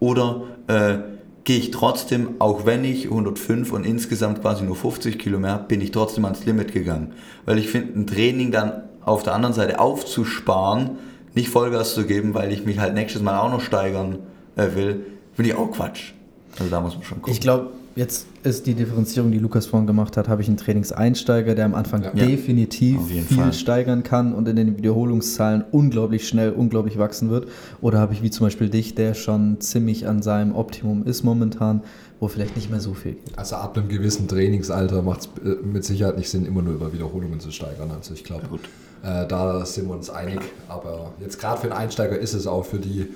Oder 0.00 0.42
äh, 0.68 1.13
gehe 1.44 1.58
ich 1.58 1.70
trotzdem, 1.70 2.36
auch 2.38 2.66
wenn 2.66 2.84
ich 2.84 3.04
105 3.04 3.72
und 3.72 3.84
insgesamt 3.84 4.40
quasi 4.40 4.64
nur 4.64 4.76
50 4.76 5.18
Kilo 5.18 5.38
mehr 5.38 5.52
habe, 5.52 5.64
bin 5.64 5.80
ich 5.80 5.90
trotzdem 5.90 6.24
ans 6.24 6.44
Limit 6.46 6.72
gegangen. 6.72 7.12
Weil 7.44 7.58
ich 7.58 7.68
finde, 7.68 7.98
ein 7.98 8.06
Training 8.06 8.50
dann 8.50 8.82
auf 9.04 9.22
der 9.22 9.34
anderen 9.34 9.54
Seite 9.54 9.78
aufzusparen, 9.78 10.98
nicht 11.34 11.50
Vollgas 11.50 11.94
zu 11.94 12.06
geben, 12.06 12.32
weil 12.32 12.52
ich 12.52 12.64
mich 12.64 12.78
halt 12.78 12.94
nächstes 12.94 13.20
Mal 13.20 13.38
auch 13.38 13.50
noch 13.50 13.60
steigern 13.60 14.20
äh, 14.56 14.74
will, 14.74 15.06
finde 15.34 15.50
ich 15.50 15.56
auch 15.56 15.70
Quatsch. 15.70 16.12
Also 16.58 16.70
da 16.70 16.80
muss 16.80 16.94
man 16.94 17.04
schon 17.04 17.18
gucken. 17.18 17.32
Ich 17.32 17.40
glaube, 17.40 17.72
jetzt 17.96 18.26
ist 18.44 18.66
die 18.66 18.74
Differenzierung, 18.74 19.32
die 19.32 19.38
Lukas 19.38 19.66
vorhin 19.66 19.86
gemacht 19.86 20.16
hat, 20.16 20.28
habe 20.28 20.42
ich 20.42 20.48
einen 20.48 20.56
Trainingseinsteiger, 20.56 21.54
der 21.54 21.64
am 21.64 21.74
Anfang 21.74 22.02
Ja. 22.02 22.10
definitiv 22.10 23.06
viel 23.08 23.22
Fall. 23.22 23.52
steigern 23.52 24.02
kann 24.02 24.32
und 24.34 24.46
in 24.48 24.56
den 24.56 24.76
Wiederholungszahlen 24.76 25.64
unglaublich 25.72 26.28
schnell, 26.28 26.50
unglaublich 26.50 26.98
wachsen 26.98 27.30
wird. 27.30 27.48
Oder 27.80 27.98
habe 27.98 28.12
ich 28.12 28.22
wie 28.22 28.30
zum 28.30 28.46
Beispiel 28.46 28.68
dich, 28.68 28.94
der 28.94 29.14
schon 29.14 29.60
ziemlich 29.60 30.06
an 30.06 30.22
seinem 30.22 30.54
Optimum 30.54 31.04
ist 31.04 31.24
momentan, 31.24 31.82
wo 32.20 32.28
vielleicht 32.28 32.54
nicht 32.56 32.70
mehr 32.70 32.80
so 32.80 32.94
viel 32.94 33.12
geht. 33.14 33.36
Also 33.38 33.56
ab 33.56 33.76
einem 33.76 33.88
gewissen 33.88 34.28
Trainingsalter 34.28 35.02
macht 35.02 35.20
es 35.22 35.28
mit 35.64 35.84
Sicherheit 35.84 36.16
nicht 36.16 36.28
Sinn, 36.30 36.46
immer 36.46 36.62
nur 36.62 36.74
über 36.74 36.92
Wiederholungen 36.92 37.40
zu 37.40 37.50
steigern. 37.50 37.90
Also 37.90 38.14
ich 38.14 38.24
glaube, 38.24 38.46
gut. 38.48 38.60
äh, 39.02 39.26
da 39.26 39.64
sind 39.66 39.88
wir 39.88 39.94
uns 39.94 40.10
einig. 40.10 40.40
Aber 40.68 41.12
jetzt 41.20 41.40
gerade 41.40 41.60
für 41.60 41.64
einen 41.68 41.72
Einsteiger 41.84 42.18
ist 42.18 42.34
es 42.34 42.46
auch 42.46 42.64
für 42.64 42.78
die 42.78 43.00
äh, 43.00 43.06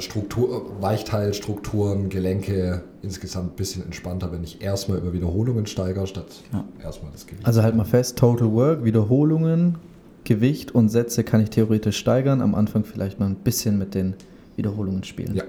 Struktur, 0.00 0.72
Weichteilstrukturen, 0.80 2.08
Gelenke 2.08 2.82
insgesamt 3.02 3.52
ein 3.52 3.56
bisschen 3.56 3.84
entspannter, 3.84 4.32
wenn 4.32 4.42
ich 4.42 4.60
erstmal 4.60 4.98
über 4.98 5.12
Wiederholungen 5.12 5.66
steigere, 5.66 6.06
statt 6.06 6.26
Ja. 6.52 6.64
erstmal 6.82 7.12
das 7.12 7.26
Gewicht. 7.26 7.46
Also 7.46 7.62
halt 7.62 7.76
mal 7.76 7.84
fest, 7.84 8.16
Total 8.18 8.50
Work, 8.52 8.84
Wiederholungen, 8.84 9.76
Gewicht 10.24 10.74
und 10.74 10.88
Sätze 10.88 11.24
kann 11.24 11.40
ich 11.42 11.50
theoretisch 11.50 11.96
steigern. 11.96 12.40
Am 12.42 12.54
Anfang 12.54 12.84
vielleicht 12.84 13.18
mal 13.20 13.26
ein 13.26 13.36
bisschen 13.36 13.78
mit 13.78 13.94
den 13.94 14.14
Wiederholungen 14.56 15.04
spielen. 15.04 15.34
Ja. 15.36 15.44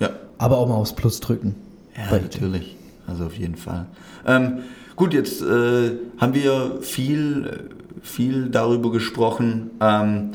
ja, 0.00 0.10
Aber 0.38 0.58
auch 0.58 0.68
mal 0.68 0.74
aufs 0.74 0.94
Plus 0.94 1.20
drücken. 1.20 1.54
Ja, 1.96 2.18
natürlich. 2.18 2.76
Also 3.06 3.26
auf 3.26 3.36
jeden 3.36 3.56
Fall. 3.56 3.86
Ähm, 4.26 4.60
gut, 4.96 5.12
jetzt 5.12 5.42
äh, 5.42 5.90
haben 6.16 6.34
wir 6.34 6.78
viel, 6.80 7.68
viel 8.00 8.48
darüber 8.48 8.90
gesprochen, 8.90 9.70
ähm, 9.80 10.30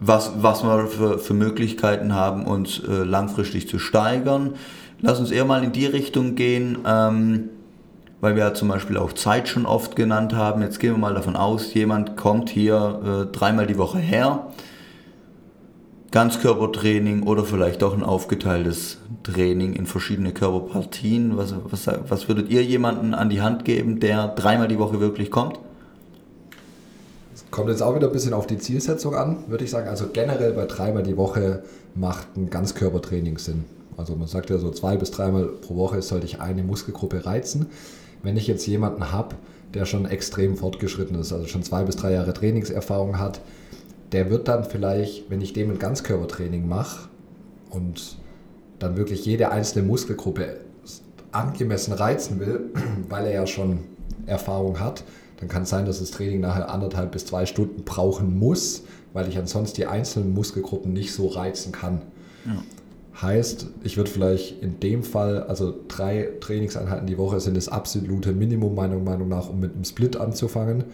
was, 0.00 0.32
was 0.42 0.64
wir 0.64 0.86
für, 0.86 1.18
für 1.18 1.34
Möglichkeiten 1.34 2.14
haben, 2.14 2.46
uns 2.46 2.80
äh, 2.80 3.04
langfristig 3.04 3.68
zu 3.68 3.78
steigern. 3.78 4.54
Lass 5.00 5.20
uns 5.20 5.30
eher 5.30 5.44
mal 5.44 5.62
in 5.62 5.72
die 5.72 5.86
Richtung 5.86 6.34
gehen, 6.34 6.78
ähm, 6.86 7.50
weil 8.20 8.34
wir 8.34 8.44
ja 8.44 8.54
zum 8.54 8.68
Beispiel 8.68 8.96
auch 8.96 9.12
Zeit 9.12 9.48
schon 9.48 9.66
oft 9.66 9.96
genannt 9.96 10.34
haben. 10.34 10.62
Jetzt 10.62 10.80
gehen 10.80 10.92
wir 10.92 10.98
mal 10.98 11.14
davon 11.14 11.36
aus, 11.36 11.72
jemand 11.74 12.16
kommt 12.16 12.50
hier 12.50 13.28
äh, 13.30 13.32
dreimal 13.32 13.66
die 13.66 13.78
Woche 13.78 13.98
her. 13.98 14.48
Ganzkörpertraining 16.10 17.22
oder 17.22 17.44
vielleicht 17.44 17.84
auch 17.84 17.94
ein 17.94 18.02
aufgeteiltes 18.02 18.98
Training 19.22 19.74
in 19.74 19.86
verschiedene 19.86 20.32
Körperpartien. 20.32 21.36
Was, 21.36 21.54
was, 21.64 21.88
was 22.08 22.26
würdet 22.26 22.50
ihr 22.50 22.64
jemanden 22.64 23.14
an 23.14 23.30
die 23.30 23.40
Hand 23.40 23.64
geben, 23.64 24.00
der 24.00 24.26
dreimal 24.28 24.66
die 24.66 24.78
Woche 24.78 24.98
wirklich 24.98 25.30
kommt? 25.30 25.60
Kommt 27.50 27.68
jetzt 27.68 27.82
auch 27.82 27.96
wieder 27.96 28.06
ein 28.06 28.12
bisschen 28.12 28.32
auf 28.32 28.46
die 28.46 28.58
Zielsetzung 28.58 29.14
an, 29.14 29.44
würde 29.48 29.64
ich 29.64 29.70
sagen. 29.70 29.88
Also 29.88 30.06
generell 30.12 30.52
bei 30.52 30.66
dreimal 30.66 31.02
die 31.02 31.16
Woche 31.16 31.64
macht 31.94 32.36
ein 32.36 32.48
Ganzkörpertraining 32.48 33.38
Sinn. 33.38 33.64
Also 33.96 34.14
man 34.14 34.28
sagt 34.28 34.50
ja 34.50 34.58
so 34.58 34.70
zwei 34.70 34.96
bis 34.96 35.10
dreimal 35.10 35.46
pro 35.46 35.76
Woche 35.76 36.00
sollte 36.00 36.26
ich 36.26 36.40
eine 36.40 36.62
Muskelgruppe 36.62 37.26
reizen. 37.26 37.66
Wenn 38.22 38.36
ich 38.36 38.46
jetzt 38.46 38.66
jemanden 38.66 39.10
habe, 39.10 39.34
der 39.74 39.84
schon 39.84 40.06
extrem 40.06 40.56
fortgeschritten 40.56 41.18
ist, 41.18 41.32
also 41.32 41.46
schon 41.46 41.62
zwei 41.62 41.84
bis 41.84 41.96
drei 41.96 42.12
Jahre 42.12 42.32
Trainingserfahrung 42.32 43.18
hat, 43.18 43.40
der 44.12 44.30
wird 44.30 44.48
dann 44.48 44.64
vielleicht, 44.64 45.30
wenn 45.30 45.40
ich 45.40 45.52
dem 45.52 45.70
ein 45.70 45.78
Ganzkörpertraining 45.78 46.68
mache 46.68 47.08
und 47.70 48.16
dann 48.78 48.96
wirklich 48.96 49.24
jede 49.24 49.50
einzelne 49.50 49.86
Muskelgruppe 49.86 50.60
angemessen 51.32 51.92
reizen 51.92 52.40
will, 52.40 52.70
weil 53.08 53.26
er 53.26 53.32
ja 53.32 53.46
schon 53.46 53.80
Erfahrung 54.26 54.80
hat, 54.80 55.04
dann 55.40 55.48
kann 55.48 55.62
es 55.62 55.70
sein, 55.70 55.86
dass 55.86 55.98
das 55.98 56.10
Training 56.10 56.40
nachher 56.40 56.70
anderthalb 56.70 57.12
bis 57.12 57.26
zwei 57.26 57.46
Stunden 57.46 57.82
brauchen 57.84 58.38
muss, 58.38 58.82
weil 59.12 59.28
ich 59.28 59.38
ansonsten 59.38 59.76
die 59.76 59.86
einzelnen 59.86 60.34
Muskelgruppen 60.34 60.92
nicht 60.92 61.12
so 61.12 61.26
reizen 61.28 61.72
kann. 61.72 62.02
Heißt, 63.20 63.66
ich 63.82 63.96
würde 63.96 64.10
vielleicht 64.10 64.62
in 64.62 64.80
dem 64.80 65.02
Fall, 65.02 65.42
also 65.42 65.74
drei 65.88 66.28
Trainingseinheiten 66.40 67.06
die 67.06 67.18
Woche 67.18 67.40
sind 67.40 67.56
das 67.56 67.68
absolute 67.68 68.32
Minimum 68.32 68.74
meiner 68.74 68.98
Meinung 68.98 69.28
nach, 69.28 69.50
um 69.50 69.60
mit 69.60 69.74
einem 69.74 69.84
Split 69.84 70.16
anzufangen. 70.16 70.84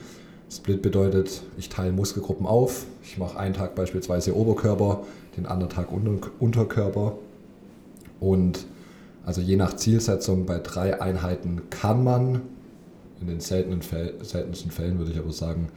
Split 0.51 0.81
bedeutet, 0.81 1.43
ich 1.59 1.69
teile 1.69 1.93
Muskelgruppen 1.93 2.47
auf. 2.47 2.87
Ich 3.05 3.19
mache 3.19 3.39
einen 3.39 3.55
Tag 3.55 3.75
beispielsweise 3.75 4.37
Oberkörper, 4.37 5.03
den 5.37 5.47
anderen 5.47 5.73
Tag 5.73 5.93
Unter 5.93 6.31
Unterkörper. 6.39 7.19
Und 8.21 8.67
also 9.25 9.41
je 9.41 9.57
nach 9.57 9.75
Zielsetzung 9.77 10.47
bei 10.47 10.59
drei 10.59 11.01
Einheiten 11.01 11.63
kann 11.71 12.03
man, 12.03 12.43
in 13.21 13.27
den 13.27 13.41
seltenen 13.41 13.83
Fäll, 13.83 14.15
seltensten 14.23 14.71
Fällen 14.71 14.99
würde 14.99 15.13
ich 15.13 15.19
aber 15.19 15.33
sagen, 15.33 15.69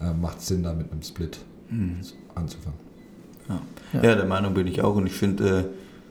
äh, 0.00 0.12
macht 0.12 0.38
es 0.38 0.48
Sinn, 0.48 0.62
da 0.62 0.72
mit 0.72 0.90
einem 0.90 1.02
Split 1.02 1.38
anzufangen. 2.34 2.78
Ja. 3.48 3.60
Ja. 3.92 4.02
Ja. 4.02 4.14
der 4.16 4.26
Meinung 4.26 4.54
bin 4.54 4.66
ich 4.66 4.82
auch 4.82 4.96
und 4.96 5.06
ich 5.06 5.12
finde 5.12 5.58
äh, 5.58 5.64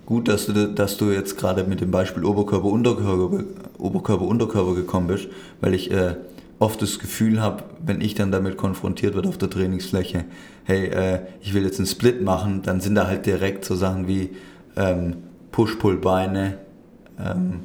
gut, 0.06 0.28
dass 0.28 0.46
du, 0.46 0.68
dass 0.68 0.98
du 0.98 1.12
jetzt 1.12 1.38
gerade 1.38 1.64
mit 1.64 1.82
dem 1.82 1.92
Beispiel 1.92 2.24
Oberkörper, 2.24 2.66
Unterkörper, 2.66 3.44
Oberkörper, 3.78 4.26
Unterkörper 4.26 4.76
gekommen 4.76 5.08
bist, 5.08 5.28
weil 5.62 5.74
ich 5.74 5.92
äh, 5.92 6.16
oft 6.60 6.82
das 6.82 7.00
Gefühl 7.00 7.42
habe, 7.42 7.64
wenn 7.86 8.02
ich 8.02 8.16
dann 8.16 8.32
damit 8.32 8.58
konfrontiert 8.58 9.16
werde 9.16 9.30
auf 9.30 9.38
der 9.38 9.50
Trainingsfläche, 9.50 10.26
hey, 10.66 10.88
äh, 10.88 11.20
ich 11.42 11.54
will 11.54 11.64
jetzt 11.64 11.80
einen 11.80 11.88
Split 11.88 12.22
machen, 12.22 12.62
dann 12.64 12.82
sind 12.82 12.96
da 12.96 13.08
halt 13.08 13.26
direkt 13.26 13.66
so 13.66 13.76
Sachen 13.76 14.08
wie 14.08 14.32
ähm, 14.76 15.18
Push-Pull-Beine, 15.52 16.58
ähm, 17.20 17.62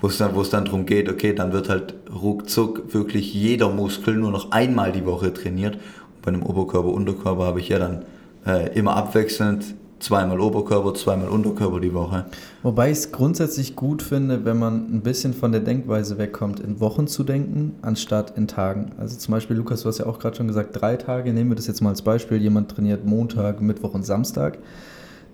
wo 0.00 0.08
es 0.08 0.18
dann, 0.18 0.34
dann 0.50 0.64
darum 0.64 0.86
geht, 0.86 1.08
okay, 1.08 1.32
dann 1.32 1.52
wird 1.52 1.68
halt 1.68 1.94
ruckzuck 2.12 2.92
wirklich 2.92 3.32
jeder 3.32 3.70
Muskel 3.70 4.16
nur 4.16 4.30
noch 4.30 4.50
einmal 4.50 4.92
die 4.92 5.06
Woche 5.06 5.32
trainiert. 5.32 5.76
Und 5.76 6.22
bei 6.22 6.28
einem 6.28 6.42
Oberkörper, 6.42 6.88
Unterkörper 6.88 7.44
habe 7.44 7.60
ich 7.60 7.68
ja 7.68 7.78
dann 7.78 8.04
äh, 8.46 8.76
immer 8.78 8.96
abwechselnd 8.96 9.74
zweimal 10.04 10.38
Oberkörper, 10.38 10.94
zweimal 10.94 11.28
Unterkörper 11.28 11.80
die 11.80 11.94
Woche. 11.94 12.26
Wobei 12.62 12.90
ich 12.90 12.98
es 12.98 13.12
grundsätzlich 13.12 13.74
gut 13.74 14.02
finde, 14.02 14.44
wenn 14.44 14.58
man 14.58 14.94
ein 14.94 15.00
bisschen 15.00 15.32
von 15.32 15.50
der 15.50 15.62
Denkweise 15.62 16.18
wegkommt, 16.18 16.60
in 16.60 16.78
Wochen 16.80 17.06
zu 17.06 17.24
denken, 17.24 17.76
anstatt 17.80 18.36
in 18.36 18.46
Tagen. 18.46 18.92
Also 18.98 19.16
zum 19.16 19.32
Beispiel, 19.32 19.56
Lukas, 19.56 19.82
du 19.82 19.88
hast 19.88 19.98
ja 19.98 20.06
auch 20.06 20.18
gerade 20.18 20.36
schon 20.36 20.46
gesagt, 20.46 20.78
drei 20.78 20.96
Tage. 20.96 21.32
Nehmen 21.32 21.50
wir 21.50 21.56
das 21.56 21.66
jetzt 21.66 21.80
mal 21.80 21.90
als 21.90 22.02
Beispiel. 22.02 22.36
Jemand 22.36 22.70
trainiert 22.70 23.06
Montag, 23.06 23.62
Mittwoch 23.62 23.94
und 23.94 24.04
Samstag. 24.04 24.58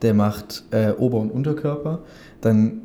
Der 0.02 0.14
macht 0.14 0.64
äh, 0.71 0.93
Ober- 0.93 1.19
und 1.19 1.31
Unterkörper. 1.31 2.00
Dann 2.40 2.83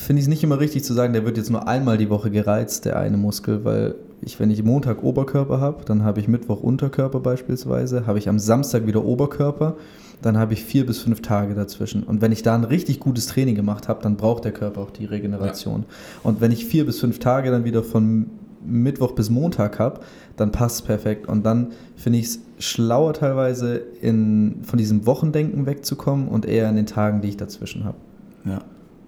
finde 0.00 0.20
ich 0.20 0.24
es 0.24 0.28
nicht 0.28 0.42
immer 0.42 0.58
richtig 0.58 0.82
zu 0.84 0.94
sagen, 0.94 1.12
der 1.12 1.24
wird 1.24 1.36
jetzt 1.36 1.50
nur 1.50 1.68
einmal 1.68 1.98
die 1.98 2.08
Woche 2.08 2.30
gereizt, 2.30 2.86
der 2.86 2.98
eine 2.98 3.16
Muskel, 3.16 3.64
weil 3.64 3.96
ich, 4.22 4.40
wenn 4.40 4.50
ich 4.50 4.62
Montag 4.62 5.02
Oberkörper 5.02 5.60
habe, 5.60 5.84
dann 5.84 6.04
habe 6.04 6.20
ich 6.20 6.28
Mittwoch 6.28 6.62
Unterkörper 6.62 7.20
beispielsweise, 7.20 8.06
habe 8.06 8.18
ich 8.18 8.28
am 8.28 8.38
Samstag 8.38 8.86
wieder 8.86 9.04
Oberkörper, 9.04 9.76
dann 10.22 10.38
habe 10.38 10.54
ich 10.54 10.64
vier 10.64 10.86
bis 10.86 11.00
fünf 11.00 11.22
Tage 11.22 11.54
dazwischen. 11.54 12.02
Und 12.02 12.22
wenn 12.22 12.32
ich 12.32 12.42
da 12.42 12.54
ein 12.54 12.64
richtig 12.64 13.00
gutes 13.00 13.26
Training 13.26 13.54
gemacht 13.54 13.88
habe, 13.88 14.02
dann 14.02 14.16
braucht 14.16 14.44
der 14.44 14.52
Körper 14.52 14.80
auch 14.80 14.90
die 14.90 15.04
Regeneration. 15.04 15.82
Ja. 15.82 15.86
Und 16.22 16.40
wenn 16.40 16.50
ich 16.50 16.64
vier 16.64 16.86
bis 16.86 16.98
fünf 16.98 17.18
Tage 17.18 17.50
dann 17.50 17.64
wieder 17.64 17.82
von 17.82 18.26
Mittwoch 18.66 19.12
bis 19.12 19.30
Montag 19.30 19.78
habe, 19.78 20.00
dann 20.36 20.50
passt 20.50 20.76
es 20.76 20.82
perfekt. 20.82 21.26
Und 21.28 21.44
dann 21.44 21.72
finde 21.96 22.18
ich 22.18 22.26
es 22.26 22.40
schlauer 22.58 23.12
teilweise 23.14 23.76
in, 23.76 24.56
von 24.62 24.78
diesem 24.78 25.06
Wochendenken 25.06 25.66
wegzukommen 25.66 26.28
und 26.28 26.46
eher 26.46 26.68
in 26.68 26.76
den 26.76 26.86
Tagen, 26.86 27.20
die 27.20 27.28
ich 27.28 27.36
dazwischen 27.36 27.84
habe. 27.84 27.96
Ja, 28.44 28.60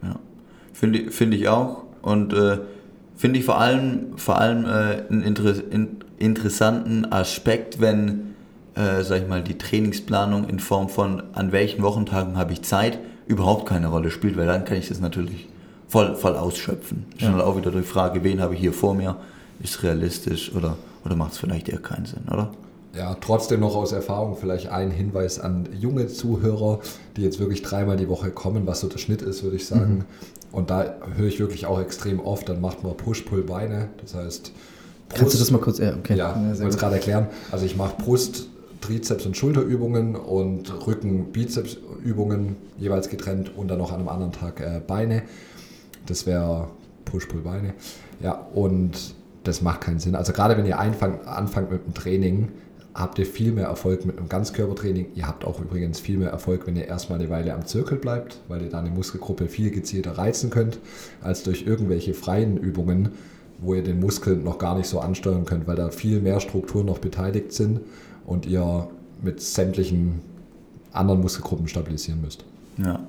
ja. 0.03 0.17
Finde 0.73 1.11
find 1.11 1.35
ich 1.35 1.49
auch. 1.49 1.85
Und 2.03 2.33
äh, 2.33 2.59
finde 3.17 3.39
ich 3.39 3.45
vor 3.45 3.59
allem, 3.59 4.17
vor 4.17 4.41
allem 4.41 4.65
äh, 4.65 5.03
einen 5.09 5.23
inter 5.23 5.55
in, 5.71 5.99
interessanten 6.19 7.11
Aspekt, 7.11 7.81
wenn, 7.81 8.35
äh, 8.75 9.03
sag 9.03 9.23
ich 9.23 9.29
mal, 9.29 9.43
die 9.43 9.59
Trainingsplanung 9.59 10.49
in 10.49 10.61
Form 10.61 10.89
von 10.89 11.23
an 11.33 11.53
welchen 11.53 11.83
Wochentagen 11.83 12.37
habe 12.37 12.53
ich 12.53 12.63
Zeit 12.63 12.99
überhaupt 13.27 13.67
keine 13.67 13.89
Rolle 13.89 14.11
spielt, 14.11 14.37
weil 14.37 14.47
dann 14.47 14.65
kann 14.65 14.77
ich 14.77 14.89
das 14.89 15.01
natürlich 15.01 15.49
voll, 15.89 16.15
voll 16.17 16.37
ausschöpfen. 16.37 17.07
Ja. 17.19 17.31
Schon 17.31 17.41
auch 17.41 17.57
wieder 17.57 17.71
die 17.71 17.83
Frage, 17.83 18.25
wen 18.25 18.41
habe 18.41 18.55
ich 18.55 18.61
hier 18.61 18.73
vor 18.73 18.95
mir, 18.95 19.17
ist 19.63 19.83
realistisch 19.83 20.53
oder, 20.55 20.77
oder 21.05 21.17
macht 21.17 21.33
es 21.33 21.39
vielleicht 21.39 21.69
eher 21.69 21.79
keinen 21.79 22.07
Sinn, 22.07 22.23
oder? 22.31 22.51
Ja, 22.95 23.17
trotzdem 23.21 23.61
noch 23.61 23.75
aus 23.75 23.93
Erfahrung 23.93 24.37
vielleicht 24.37 24.69
ein 24.69 24.91
Hinweis 24.91 25.41
an 25.41 25.69
junge 25.73 26.09
Zuhörer, 26.09 26.81
die 27.17 27.23
jetzt 27.23 27.41
wirklich 27.41 27.63
dreimal 27.63 27.97
die 27.97 28.09
Woche 28.09 28.31
kommen, 28.31 28.67
was 28.67 28.81
so 28.81 28.89
der 28.89 28.99
Schnitt 28.99 29.23
ist, 29.23 29.43
würde 29.43 29.57
ich 29.57 29.67
sagen. 29.67 29.95
Mhm. 29.95 30.05
Und 30.53 30.69
da 30.69 30.97
höre 31.17 31.29
ich 31.29 31.41
wirklich 31.41 31.65
auch 31.65 31.81
extrem 31.81 32.21
oft, 32.21 32.49
dann 32.49 32.61
macht 32.61 32.85
man 32.85 32.95
Push-Pull-Beine. 32.97 33.89
Das 34.03 34.15
heißt. 34.15 34.53
Brust, 35.09 35.21
Kannst 35.21 35.35
du 35.35 35.39
das 35.39 35.51
mal 35.51 35.59
kurz, 35.59 35.79
ja, 35.79 35.97
okay. 35.97 36.17
Ja, 36.17 36.37
ja 36.37 36.49
wollte 36.59 36.69
es 36.69 36.77
gerade 36.77 36.97
erklären. 36.97 37.29
Also 37.51 37.65
ich 37.65 37.77
mache 37.77 37.95
Brust, 37.97 38.49
Trizeps 38.83 39.25
und 39.25 39.37
Schulterübungen 39.37 40.15
und 40.15 40.87
Rücken-Bizeps-Übungen 40.87 42.57
jeweils 42.77 43.09
getrennt 43.09 43.57
und 43.57 43.69
dann 43.69 43.79
noch 43.79 43.93
an 43.93 44.01
einem 44.01 44.09
anderen 44.09 44.33
Tag 44.33 44.61
äh, 44.61 44.81
Beine. 44.87 45.23
Das 46.07 46.27
wäre 46.27 46.69
Push-Pull-Beine. 47.07 47.73
Ja, 48.21 48.47
und 48.53 49.15
das 49.45 49.63
macht 49.63 49.81
keinen 49.81 49.99
Sinn. 49.99 50.15
Also 50.15 50.33
gerade 50.33 50.57
wenn 50.57 50.67
ihr 50.67 50.79
anfangt, 50.79 51.27
anfangt 51.27 51.71
mit 51.71 51.87
dem 51.87 51.95
Training, 51.95 52.49
habt 52.95 53.19
ihr 53.19 53.27
viel 53.27 53.53
mehr 53.53 53.67
Erfolg 53.67 54.05
mit 54.05 54.19
einem 54.19 54.29
Ganzkörpertraining. 54.29 55.07
Ihr 55.15 55.27
habt 55.27 55.45
auch 55.45 55.61
übrigens 55.61 55.99
viel 56.01 56.19
mehr 56.19 56.31
Erfolg, 56.31 56.67
wenn 56.67 56.77
ihr 56.77 56.87
erstmal 56.87 57.19
eine 57.19 57.31
Weile 57.31 57.55
am 57.55 57.67
Zirkel 57.67 57.99
bleibt, 57.99 58.41
weil 58.49 58.63
ihr 58.63 58.71
da 58.71 58.81
eine 58.81 58.91
Muskelgruppe 58.91 59.49
viel 59.49 59.71
gezielter 59.71 60.19
reizen 60.19 60.51
könnt, 60.51 60.79
als 61.23 61.43
durch 61.43 61.67
irgendwelche 61.67 62.15
freien 62.15 62.59
Übungen, 62.59 63.11
wo 63.61 63.75
ihr 63.75 63.83
den 63.83 64.01
Muskel 64.01 64.37
noch 64.37 64.59
gar 64.59 64.77
nicht 64.77 64.89
so 64.89 65.01
ansteuern 65.01 65.45
könnt, 65.45 65.67
weil 65.67 65.77
da 65.77 65.91
viel 65.91 66.21
mehr 66.21 66.41
Strukturen 66.41 66.87
noch 66.87 66.99
beteiligt 66.99 67.53
sind 67.53 67.81
und 68.27 68.45
ihr 68.47 68.89
mit 69.23 69.41
sämtlichen 69.41 70.21
anderen 70.93 71.21
Muskelgruppen 71.21 71.69
stabilisieren 71.69 72.21
müsst. 72.21 72.45
Ja, 72.79 73.01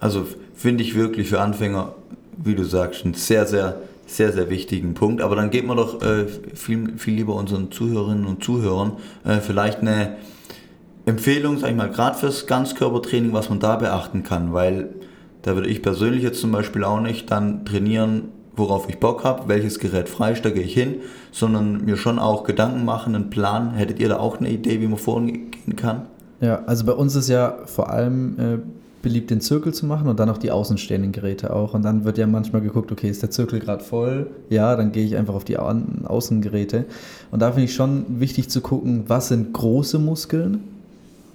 also 0.00 0.26
finde 0.54 0.84
ich 0.84 0.94
wirklich 0.94 1.28
für 1.28 1.40
Anfänger, 1.40 1.94
wie 2.36 2.54
du 2.54 2.64
sagst, 2.64 3.04
ein 3.04 3.14
sehr, 3.14 3.46
sehr 3.46 3.80
sehr, 4.06 4.32
sehr 4.32 4.50
wichtigen 4.50 4.94
Punkt. 4.94 5.22
Aber 5.22 5.36
dann 5.36 5.50
geht 5.50 5.66
man 5.66 5.76
doch 5.76 6.02
äh, 6.02 6.26
viel, 6.54 6.98
viel 6.98 7.14
lieber 7.14 7.34
unseren 7.34 7.70
Zuhörerinnen 7.70 8.26
und 8.26 8.42
Zuhörern 8.44 8.92
äh, 9.24 9.38
vielleicht 9.38 9.80
eine 9.80 10.16
Empfehlung, 11.06 11.58
sag 11.58 11.70
ich 11.70 11.76
mal, 11.76 11.90
gerade 11.90 12.16
fürs 12.16 12.46
Ganzkörpertraining, 12.46 13.32
was 13.32 13.48
man 13.48 13.58
da 13.58 13.76
beachten 13.76 14.22
kann, 14.22 14.52
weil 14.52 14.90
da 15.42 15.54
würde 15.54 15.68
ich 15.68 15.82
persönlich 15.82 16.22
jetzt 16.22 16.40
zum 16.40 16.52
Beispiel 16.52 16.84
auch 16.84 17.00
nicht 17.00 17.30
dann 17.30 17.64
trainieren, 17.64 18.28
worauf 18.54 18.88
ich 18.88 19.00
Bock 19.00 19.24
habe, 19.24 19.48
welches 19.48 19.78
Gerät 19.78 20.08
frei, 20.08 20.32
da 20.34 20.50
gehe 20.50 20.62
ich 20.62 20.74
hin, 20.74 20.96
sondern 21.32 21.84
mir 21.84 21.96
schon 21.96 22.18
auch 22.18 22.44
Gedanken 22.44 22.84
machen, 22.84 23.14
einen 23.14 23.30
Plan. 23.30 23.74
Hättet 23.74 23.98
ihr 23.98 24.08
da 24.08 24.18
auch 24.18 24.38
eine 24.38 24.50
Idee, 24.50 24.80
wie 24.80 24.86
man 24.86 24.98
vorgehen 24.98 25.50
kann? 25.76 26.06
Ja, 26.40 26.62
also 26.66 26.84
bei 26.84 26.92
uns 26.92 27.16
ist 27.16 27.28
ja 27.28 27.58
vor 27.66 27.90
allem 27.90 28.38
äh, 28.38 28.58
beliebt, 29.02 29.30
den 29.30 29.40
Zirkel 29.40 29.74
zu 29.74 29.84
machen 29.84 30.08
und 30.08 30.18
dann 30.18 30.30
auch 30.30 30.38
die 30.38 30.50
außenstehenden 30.50 31.12
Geräte 31.12 31.52
auch. 31.52 31.74
Und 31.74 31.82
dann 31.82 32.04
wird 32.04 32.18
ja 32.18 32.26
manchmal 32.26 32.62
geguckt, 32.62 32.90
okay, 32.92 33.10
ist 33.10 33.22
der 33.22 33.30
Zirkel 33.30 33.60
gerade 33.60 33.82
voll? 33.84 34.30
Ja, 34.48 34.74
dann 34.76 34.92
gehe 34.92 35.04
ich 35.04 35.16
einfach 35.16 35.34
auf 35.34 35.44
die 35.44 35.58
Außengeräte. 35.58 36.86
Und 37.30 37.42
da 37.42 37.50
finde 37.50 37.64
ich 37.64 37.74
schon 37.74 38.20
wichtig 38.20 38.48
zu 38.48 38.60
gucken, 38.60 39.04
was 39.08 39.28
sind 39.28 39.52
große 39.52 39.98
Muskeln, 39.98 40.60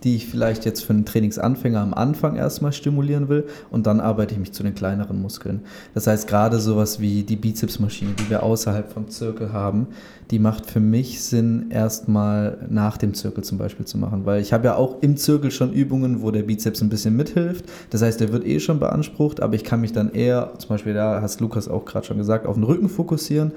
die 0.07 0.15
ich 0.15 0.25
vielleicht 0.25 0.63
jetzt 0.63 0.85
für 0.85 0.93
einen 0.93 1.03
Trainingsanfänger 1.03 1.81
am 1.81 1.93
Anfang 1.93 2.37
erstmal 2.37 2.71
stimulieren 2.71 3.27
will 3.27 3.43
und 3.69 3.87
dann 3.87 3.99
arbeite 3.99 4.33
ich 4.33 4.39
mich 4.39 4.53
zu 4.53 4.63
den 4.63 4.73
kleineren 4.73 5.21
Muskeln. 5.21 5.63
Das 5.93 6.07
heißt, 6.07 6.29
gerade 6.29 6.59
sowas 6.61 7.01
wie 7.01 7.23
die 7.23 7.35
Bizepsmaschine, 7.35 8.11
die 8.13 8.29
wir 8.29 8.41
außerhalb 8.41 8.89
vom 8.89 9.09
Zirkel 9.09 9.51
haben, 9.51 9.87
die 10.31 10.39
macht 10.39 10.65
für 10.65 10.79
mich 10.79 11.21
Sinn, 11.21 11.71
erstmal 11.71 12.57
nach 12.69 12.95
dem 12.95 13.15
Zirkel 13.15 13.43
zum 13.43 13.57
Beispiel 13.57 13.85
zu 13.85 13.97
machen, 13.97 14.25
weil 14.25 14.41
ich 14.41 14.53
habe 14.53 14.67
ja 14.67 14.75
auch 14.75 15.01
im 15.01 15.17
Zirkel 15.17 15.51
schon 15.51 15.73
Übungen, 15.73 16.21
wo 16.21 16.31
der 16.31 16.43
Bizeps 16.43 16.81
ein 16.81 16.87
bisschen 16.87 17.17
mithilft. 17.17 17.65
Das 17.89 18.01
heißt, 18.01 18.21
der 18.21 18.31
wird 18.31 18.45
eh 18.45 18.61
schon 18.61 18.79
beansprucht, 18.79 19.41
aber 19.41 19.55
ich 19.55 19.65
kann 19.65 19.81
mich 19.81 19.91
dann 19.91 20.13
eher, 20.13 20.53
zum 20.57 20.69
Beispiel 20.69 20.93
da 20.93 21.21
hast 21.21 21.41
Lukas 21.41 21.67
auch 21.67 21.83
gerade 21.83 22.07
schon 22.07 22.17
gesagt, 22.17 22.45
auf 22.45 22.55
den 22.55 22.63
Rücken 22.63 22.87
fokussieren 22.87 23.51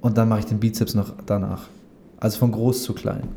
und 0.00 0.16
dann 0.16 0.30
mache 0.30 0.40
ich 0.40 0.46
den 0.46 0.58
Bizeps 0.58 0.94
noch 0.94 1.12
danach. 1.26 1.68
Also 2.18 2.38
von 2.38 2.50
groß 2.50 2.82
zu 2.82 2.94
klein. 2.94 3.28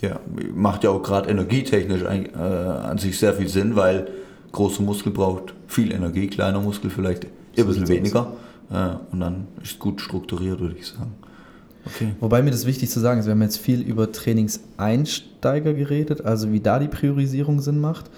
Ja, 0.00 0.20
macht 0.54 0.84
ja 0.84 0.90
auch 0.90 1.02
gerade 1.02 1.28
energietechnisch 1.28 2.02
äh, 2.02 2.38
an 2.38 2.98
sich 2.98 3.18
sehr 3.18 3.34
viel 3.34 3.48
Sinn, 3.48 3.74
weil 3.74 4.08
große 4.52 4.82
Muskel 4.82 5.12
braucht 5.12 5.54
viel 5.66 5.92
Energie, 5.92 6.28
kleiner 6.28 6.60
Muskel 6.60 6.90
vielleicht 6.90 7.24
ein 7.24 7.66
bisschen 7.66 7.88
weniger. 7.88 8.32
Äh, 8.70 8.90
und 9.12 9.20
dann 9.20 9.48
ist 9.62 9.72
es 9.72 9.78
gut 9.78 10.00
strukturiert, 10.00 10.60
würde 10.60 10.76
ich 10.78 10.86
sagen. 10.86 11.14
Okay. 11.86 12.14
Wobei 12.20 12.42
mir 12.42 12.50
das 12.50 12.66
wichtig 12.66 12.90
zu 12.90 13.00
sagen 13.00 13.20
ist, 13.20 13.26
wir 13.26 13.32
haben 13.32 13.42
jetzt 13.42 13.58
viel 13.58 13.80
über 13.80 14.12
Trainingseinsteiger 14.12 15.74
geredet, 15.74 16.24
also 16.24 16.52
wie 16.52 16.60
da 16.60 16.78
die 16.78 16.88
Priorisierung 16.88 17.60
Sinn 17.60 17.80
macht. 17.80 18.10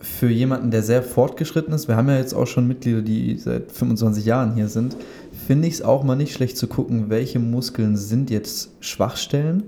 Für 0.00 0.28
jemanden, 0.28 0.70
der 0.70 0.82
sehr 0.82 1.02
fortgeschritten 1.02 1.72
ist, 1.72 1.88
wir 1.88 1.96
haben 1.96 2.08
ja 2.08 2.18
jetzt 2.18 2.34
auch 2.34 2.46
schon 2.46 2.68
Mitglieder, 2.68 3.00
die 3.00 3.38
seit 3.38 3.72
25 3.72 4.24
Jahren 4.26 4.54
hier 4.54 4.68
sind, 4.68 4.96
finde 5.46 5.68
ich 5.68 5.74
es 5.74 5.82
auch 5.82 6.04
mal 6.04 6.16
nicht 6.16 6.34
schlecht 6.34 6.58
zu 6.58 6.66
gucken, 6.66 7.08
welche 7.08 7.38
Muskeln 7.38 7.96
sind 7.96 8.28
jetzt 8.28 8.72
Schwachstellen 8.80 9.62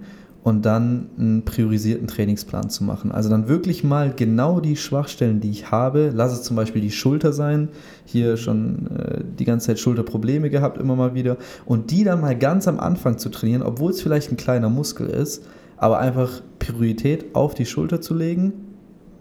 und 0.47 0.65
dann 0.65 1.09
einen 1.19 1.45
priorisierten 1.45 2.07
Trainingsplan 2.07 2.71
zu 2.71 2.85
machen. 2.85 3.11
Also 3.11 3.29
dann 3.29 3.49
wirklich 3.49 3.83
mal 3.83 4.13
genau 4.15 4.61
die 4.61 4.77
Schwachstellen, 4.77 5.41
die 5.41 5.51
ich 5.51 5.73
habe, 5.73 6.13
lass 6.15 6.33
es 6.33 6.45
zum 6.45 6.55
Beispiel 6.55 6.81
die 6.81 6.93
Schulter 6.93 7.33
sein, 7.33 7.69
hier 8.05 8.37
schon 8.37 8.87
äh, 8.97 9.25
die 9.41 9.45
ganze 9.45 9.67
Zeit 9.67 9.81
Schulterprobleme 9.81 10.49
gehabt, 10.49 10.79
immer 10.79 10.95
mal 10.95 11.15
wieder, 11.15 11.37
und 11.65 11.91
die 11.91 12.05
dann 12.05 12.21
mal 12.21 12.39
ganz 12.39 12.69
am 12.69 12.79
Anfang 12.79 13.19
zu 13.19 13.29
trainieren, 13.29 13.63
obwohl 13.63 13.91
es 13.91 14.01
vielleicht 14.01 14.31
ein 14.31 14.37
kleiner 14.37 14.69
Muskel 14.71 15.09
ist, 15.09 15.45
aber 15.79 15.99
einfach 15.99 16.43
Priorität 16.61 17.35
auf 17.35 17.55
die 17.55 17.67
Schulter 17.67 18.01
zu 18.01 18.15
legen, 18.15 18.53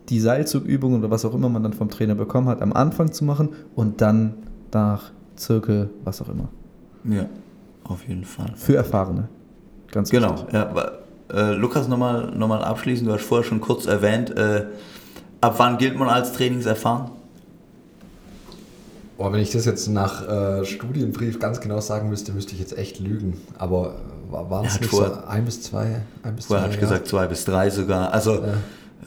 die 0.10 0.20
Seilzugübungen 0.20 1.00
oder 1.00 1.10
was 1.10 1.26
auch 1.26 1.34
immer 1.34 1.50
man 1.50 1.64
dann 1.64 1.74
vom 1.74 1.90
Trainer 1.90 2.14
bekommen 2.14 2.50
hat, 2.50 2.62
am 2.62 2.72
Anfang 2.72 3.12
zu 3.12 3.26
machen 3.26 3.50
und 3.74 4.00
dann 4.00 4.36
nach 4.72 5.12
Zirkel, 5.36 5.90
was 6.04 6.22
auch 6.22 6.30
immer. 6.30 6.50
Ja, 7.04 7.26
auf 7.84 8.08
jeden 8.08 8.26
Fall. 8.26 8.54
Für 8.56 8.76
Erfahrene. 8.76 9.28
Ganz 9.92 10.12
genau. 10.12 10.36
Ja, 10.52 10.72
äh, 11.32 11.54
Lukas, 11.54 11.88
nochmal 11.88 12.32
noch 12.36 12.48
mal 12.48 12.64
abschließend, 12.64 13.08
du 13.10 13.14
hast 13.14 13.24
vorher 13.24 13.46
schon 13.46 13.62
kurz 13.62 13.86
erwähnt, 13.86 14.36
äh, 14.38 14.66
ab 15.42 15.56
wann 15.58 15.78
gilt 15.78 15.98
man 15.98 16.10
als 16.10 16.34
trainingserfahren? 16.34 17.12
Boah, 19.18 19.32
wenn 19.32 19.40
ich 19.40 19.52
das 19.52 19.66
jetzt 19.66 19.88
nach 19.88 20.28
äh, 20.28 20.66
Studienbrief 20.66 21.40
ganz 21.40 21.62
genau 21.62 21.80
sagen 21.80 22.10
müsste, 22.10 22.34
müsste 22.34 22.54
ich 22.54 22.60
jetzt 22.60 22.78
echt 22.78 23.00
lügen. 23.00 23.40
Aber 23.58 23.96
waren 24.30 24.66
es 24.66 24.80
nicht 24.80 24.90
vor, 24.90 25.08
so 25.08 25.28
ein 25.28 25.46
bis 25.46 25.62
zwei? 25.62 26.02
Ein 26.24 26.36
bis 26.36 26.48
vorher 26.48 26.64
habe 26.64 26.74
ich 26.74 26.80
gesagt 26.80 27.08
zwei 27.08 27.28
bis 27.28 27.46
drei 27.46 27.70
sogar. 27.70 28.12
Also 28.12 28.44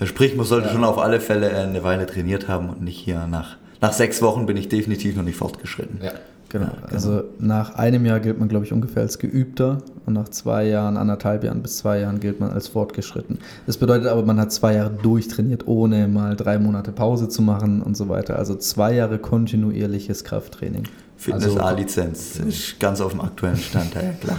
ja. 0.00 0.07
sprich, 0.07 0.35
man 0.35 0.46
sollte 0.46 0.68
ja. 0.68 0.72
schon 0.72 0.85
auf 0.85 0.96
alle 0.96 1.20
Fälle 1.20 1.50
eine 1.50 1.85
Weile 1.85 2.07
trainiert 2.07 2.48
haben 2.48 2.70
und 2.70 2.81
nicht 2.81 2.98
hier 2.98 3.26
nach, 3.26 3.57
nach 3.83 3.92
sechs 3.92 4.22
Wochen 4.22 4.46
bin 4.46 4.57
ich 4.57 4.68
definitiv 4.68 5.14
noch 5.14 5.24
nicht 5.24 5.37
fortgeschritten. 5.37 6.00
Ja. 6.02 6.12
Genau. 6.49 6.65
Ja, 6.65 6.73
genau. 6.73 6.93
Also 6.93 7.25
nach 7.39 7.75
einem 7.75 8.07
Jahr 8.07 8.21
gilt 8.21 8.39
man, 8.39 8.49
glaube 8.49 8.65
ich, 8.65 8.73
ungefähr 8.73 9.03
als 9.03 9.19
geübter 9.19 9.79
und 10.07 10.15
nach 10.15 10.29
zwei 10.31 10.65
Jahren, 10.65 10.97
anderthalb 10.97 11.45
Jahren 11.45 11.61
bis 11.63 11.79
zwei 11.79 12.01
Jahren 12.01 12.21
gilt 12.21 12.41
man 12.41 12.51
als 12.51 12.69
fortgeschritten. 12.69 13.39
Das 13.67 13.77
bedeutet 13.77 14.09
aber, 14.09 14.25
man 14.25 14.41
hat 14.41 14.53
zwei 14.53 14.75
Jahre 14.75 14.91
durchtrainiert, 14.91 15.67
ohne 15.67 16.09
mal 16.09 16.37
drei 16.37 16.59
Monate 16.59 16.93
Pause 16.93 17.29
zu 17.29 17.43
machen 17.43 17.83
und 17.83 17.97
so 17.97 18.09
weiter. 18.09 18.39
Also 18.39 18.55
zwei 18.55 18.95
Jahre 18.95 19.19
kontinuierliches 19.19 20.25
Krafttraining. 20.25 20.85
Fitness 21.17 21.45
also, 21.45 21.61
A-Lizenz 21.61 22.37
ist 22.37 22.81
ganz 22.81 23.01
auf 23.01 23.13
dem 23.13 23.21
aktuellen 23.21 23.57
Stand, 23.57 23.95
ja 23.95 24.13
klar. 24.21 24.39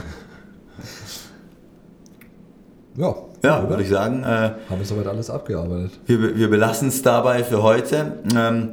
Ja, 2.96 3.16
Ja, 3.44 3.70
würde 3.70 3.84
ich 3.84 3.90
sagen. 3.90 4.24
Äh, 4.24 4.26
Haben 4.26 4.80
wir 4.80 4.86
soweit 4.86 5.08
alles 5.08 5.30
abgearbeitet. 5.30 5.92
Wir, 6.06 6.36
wir 6.36 6.50
belassen 6.50 6.90
es 6.90 7.02
dabei 7.02 7.44
für 7.44 7.64
heute. 7.64 8.14
Ähm, 8.36 8.70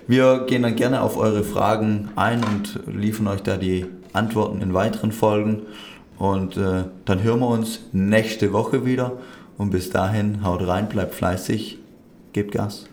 Wir 0.08 0.46
gehen 0.48 0.64
dann 0.64 0.76
gerne 0.76 1.02
auf 1.02 1.18
eure 1.18 1.44
Fragen 1.44 2.10
ein 2.16 2.44
und 2.44 2.80
liefern 2.88 3.28
euch 3.28 3.44
da 3.44 3.58
die 3.58 3.86
Antworten 4.14 4.60
in 4.62 4.74
weiteren 4.74 5.12
Folgen. 5.12 5.62
Und 6.18 6.58
äh, 6.58 6.86
dann 7.06 7.22
hören 7.22 7.42
wir 7.42 7.50
uns 7.50 7.82
nächste 7.92 8.54
Woche 8.54 8.88
wieder. 8.88 9.12
Und 9.60 9.70
bis 9.70 9.92
dahin, 9.92 10.44
haut 10.44 10.68
rein, 10.68 10.90
bleibt 10.90 11.14
fleißig, 11.14 11.78
gebt 12.34 12.54
Gas. 12.54 12.88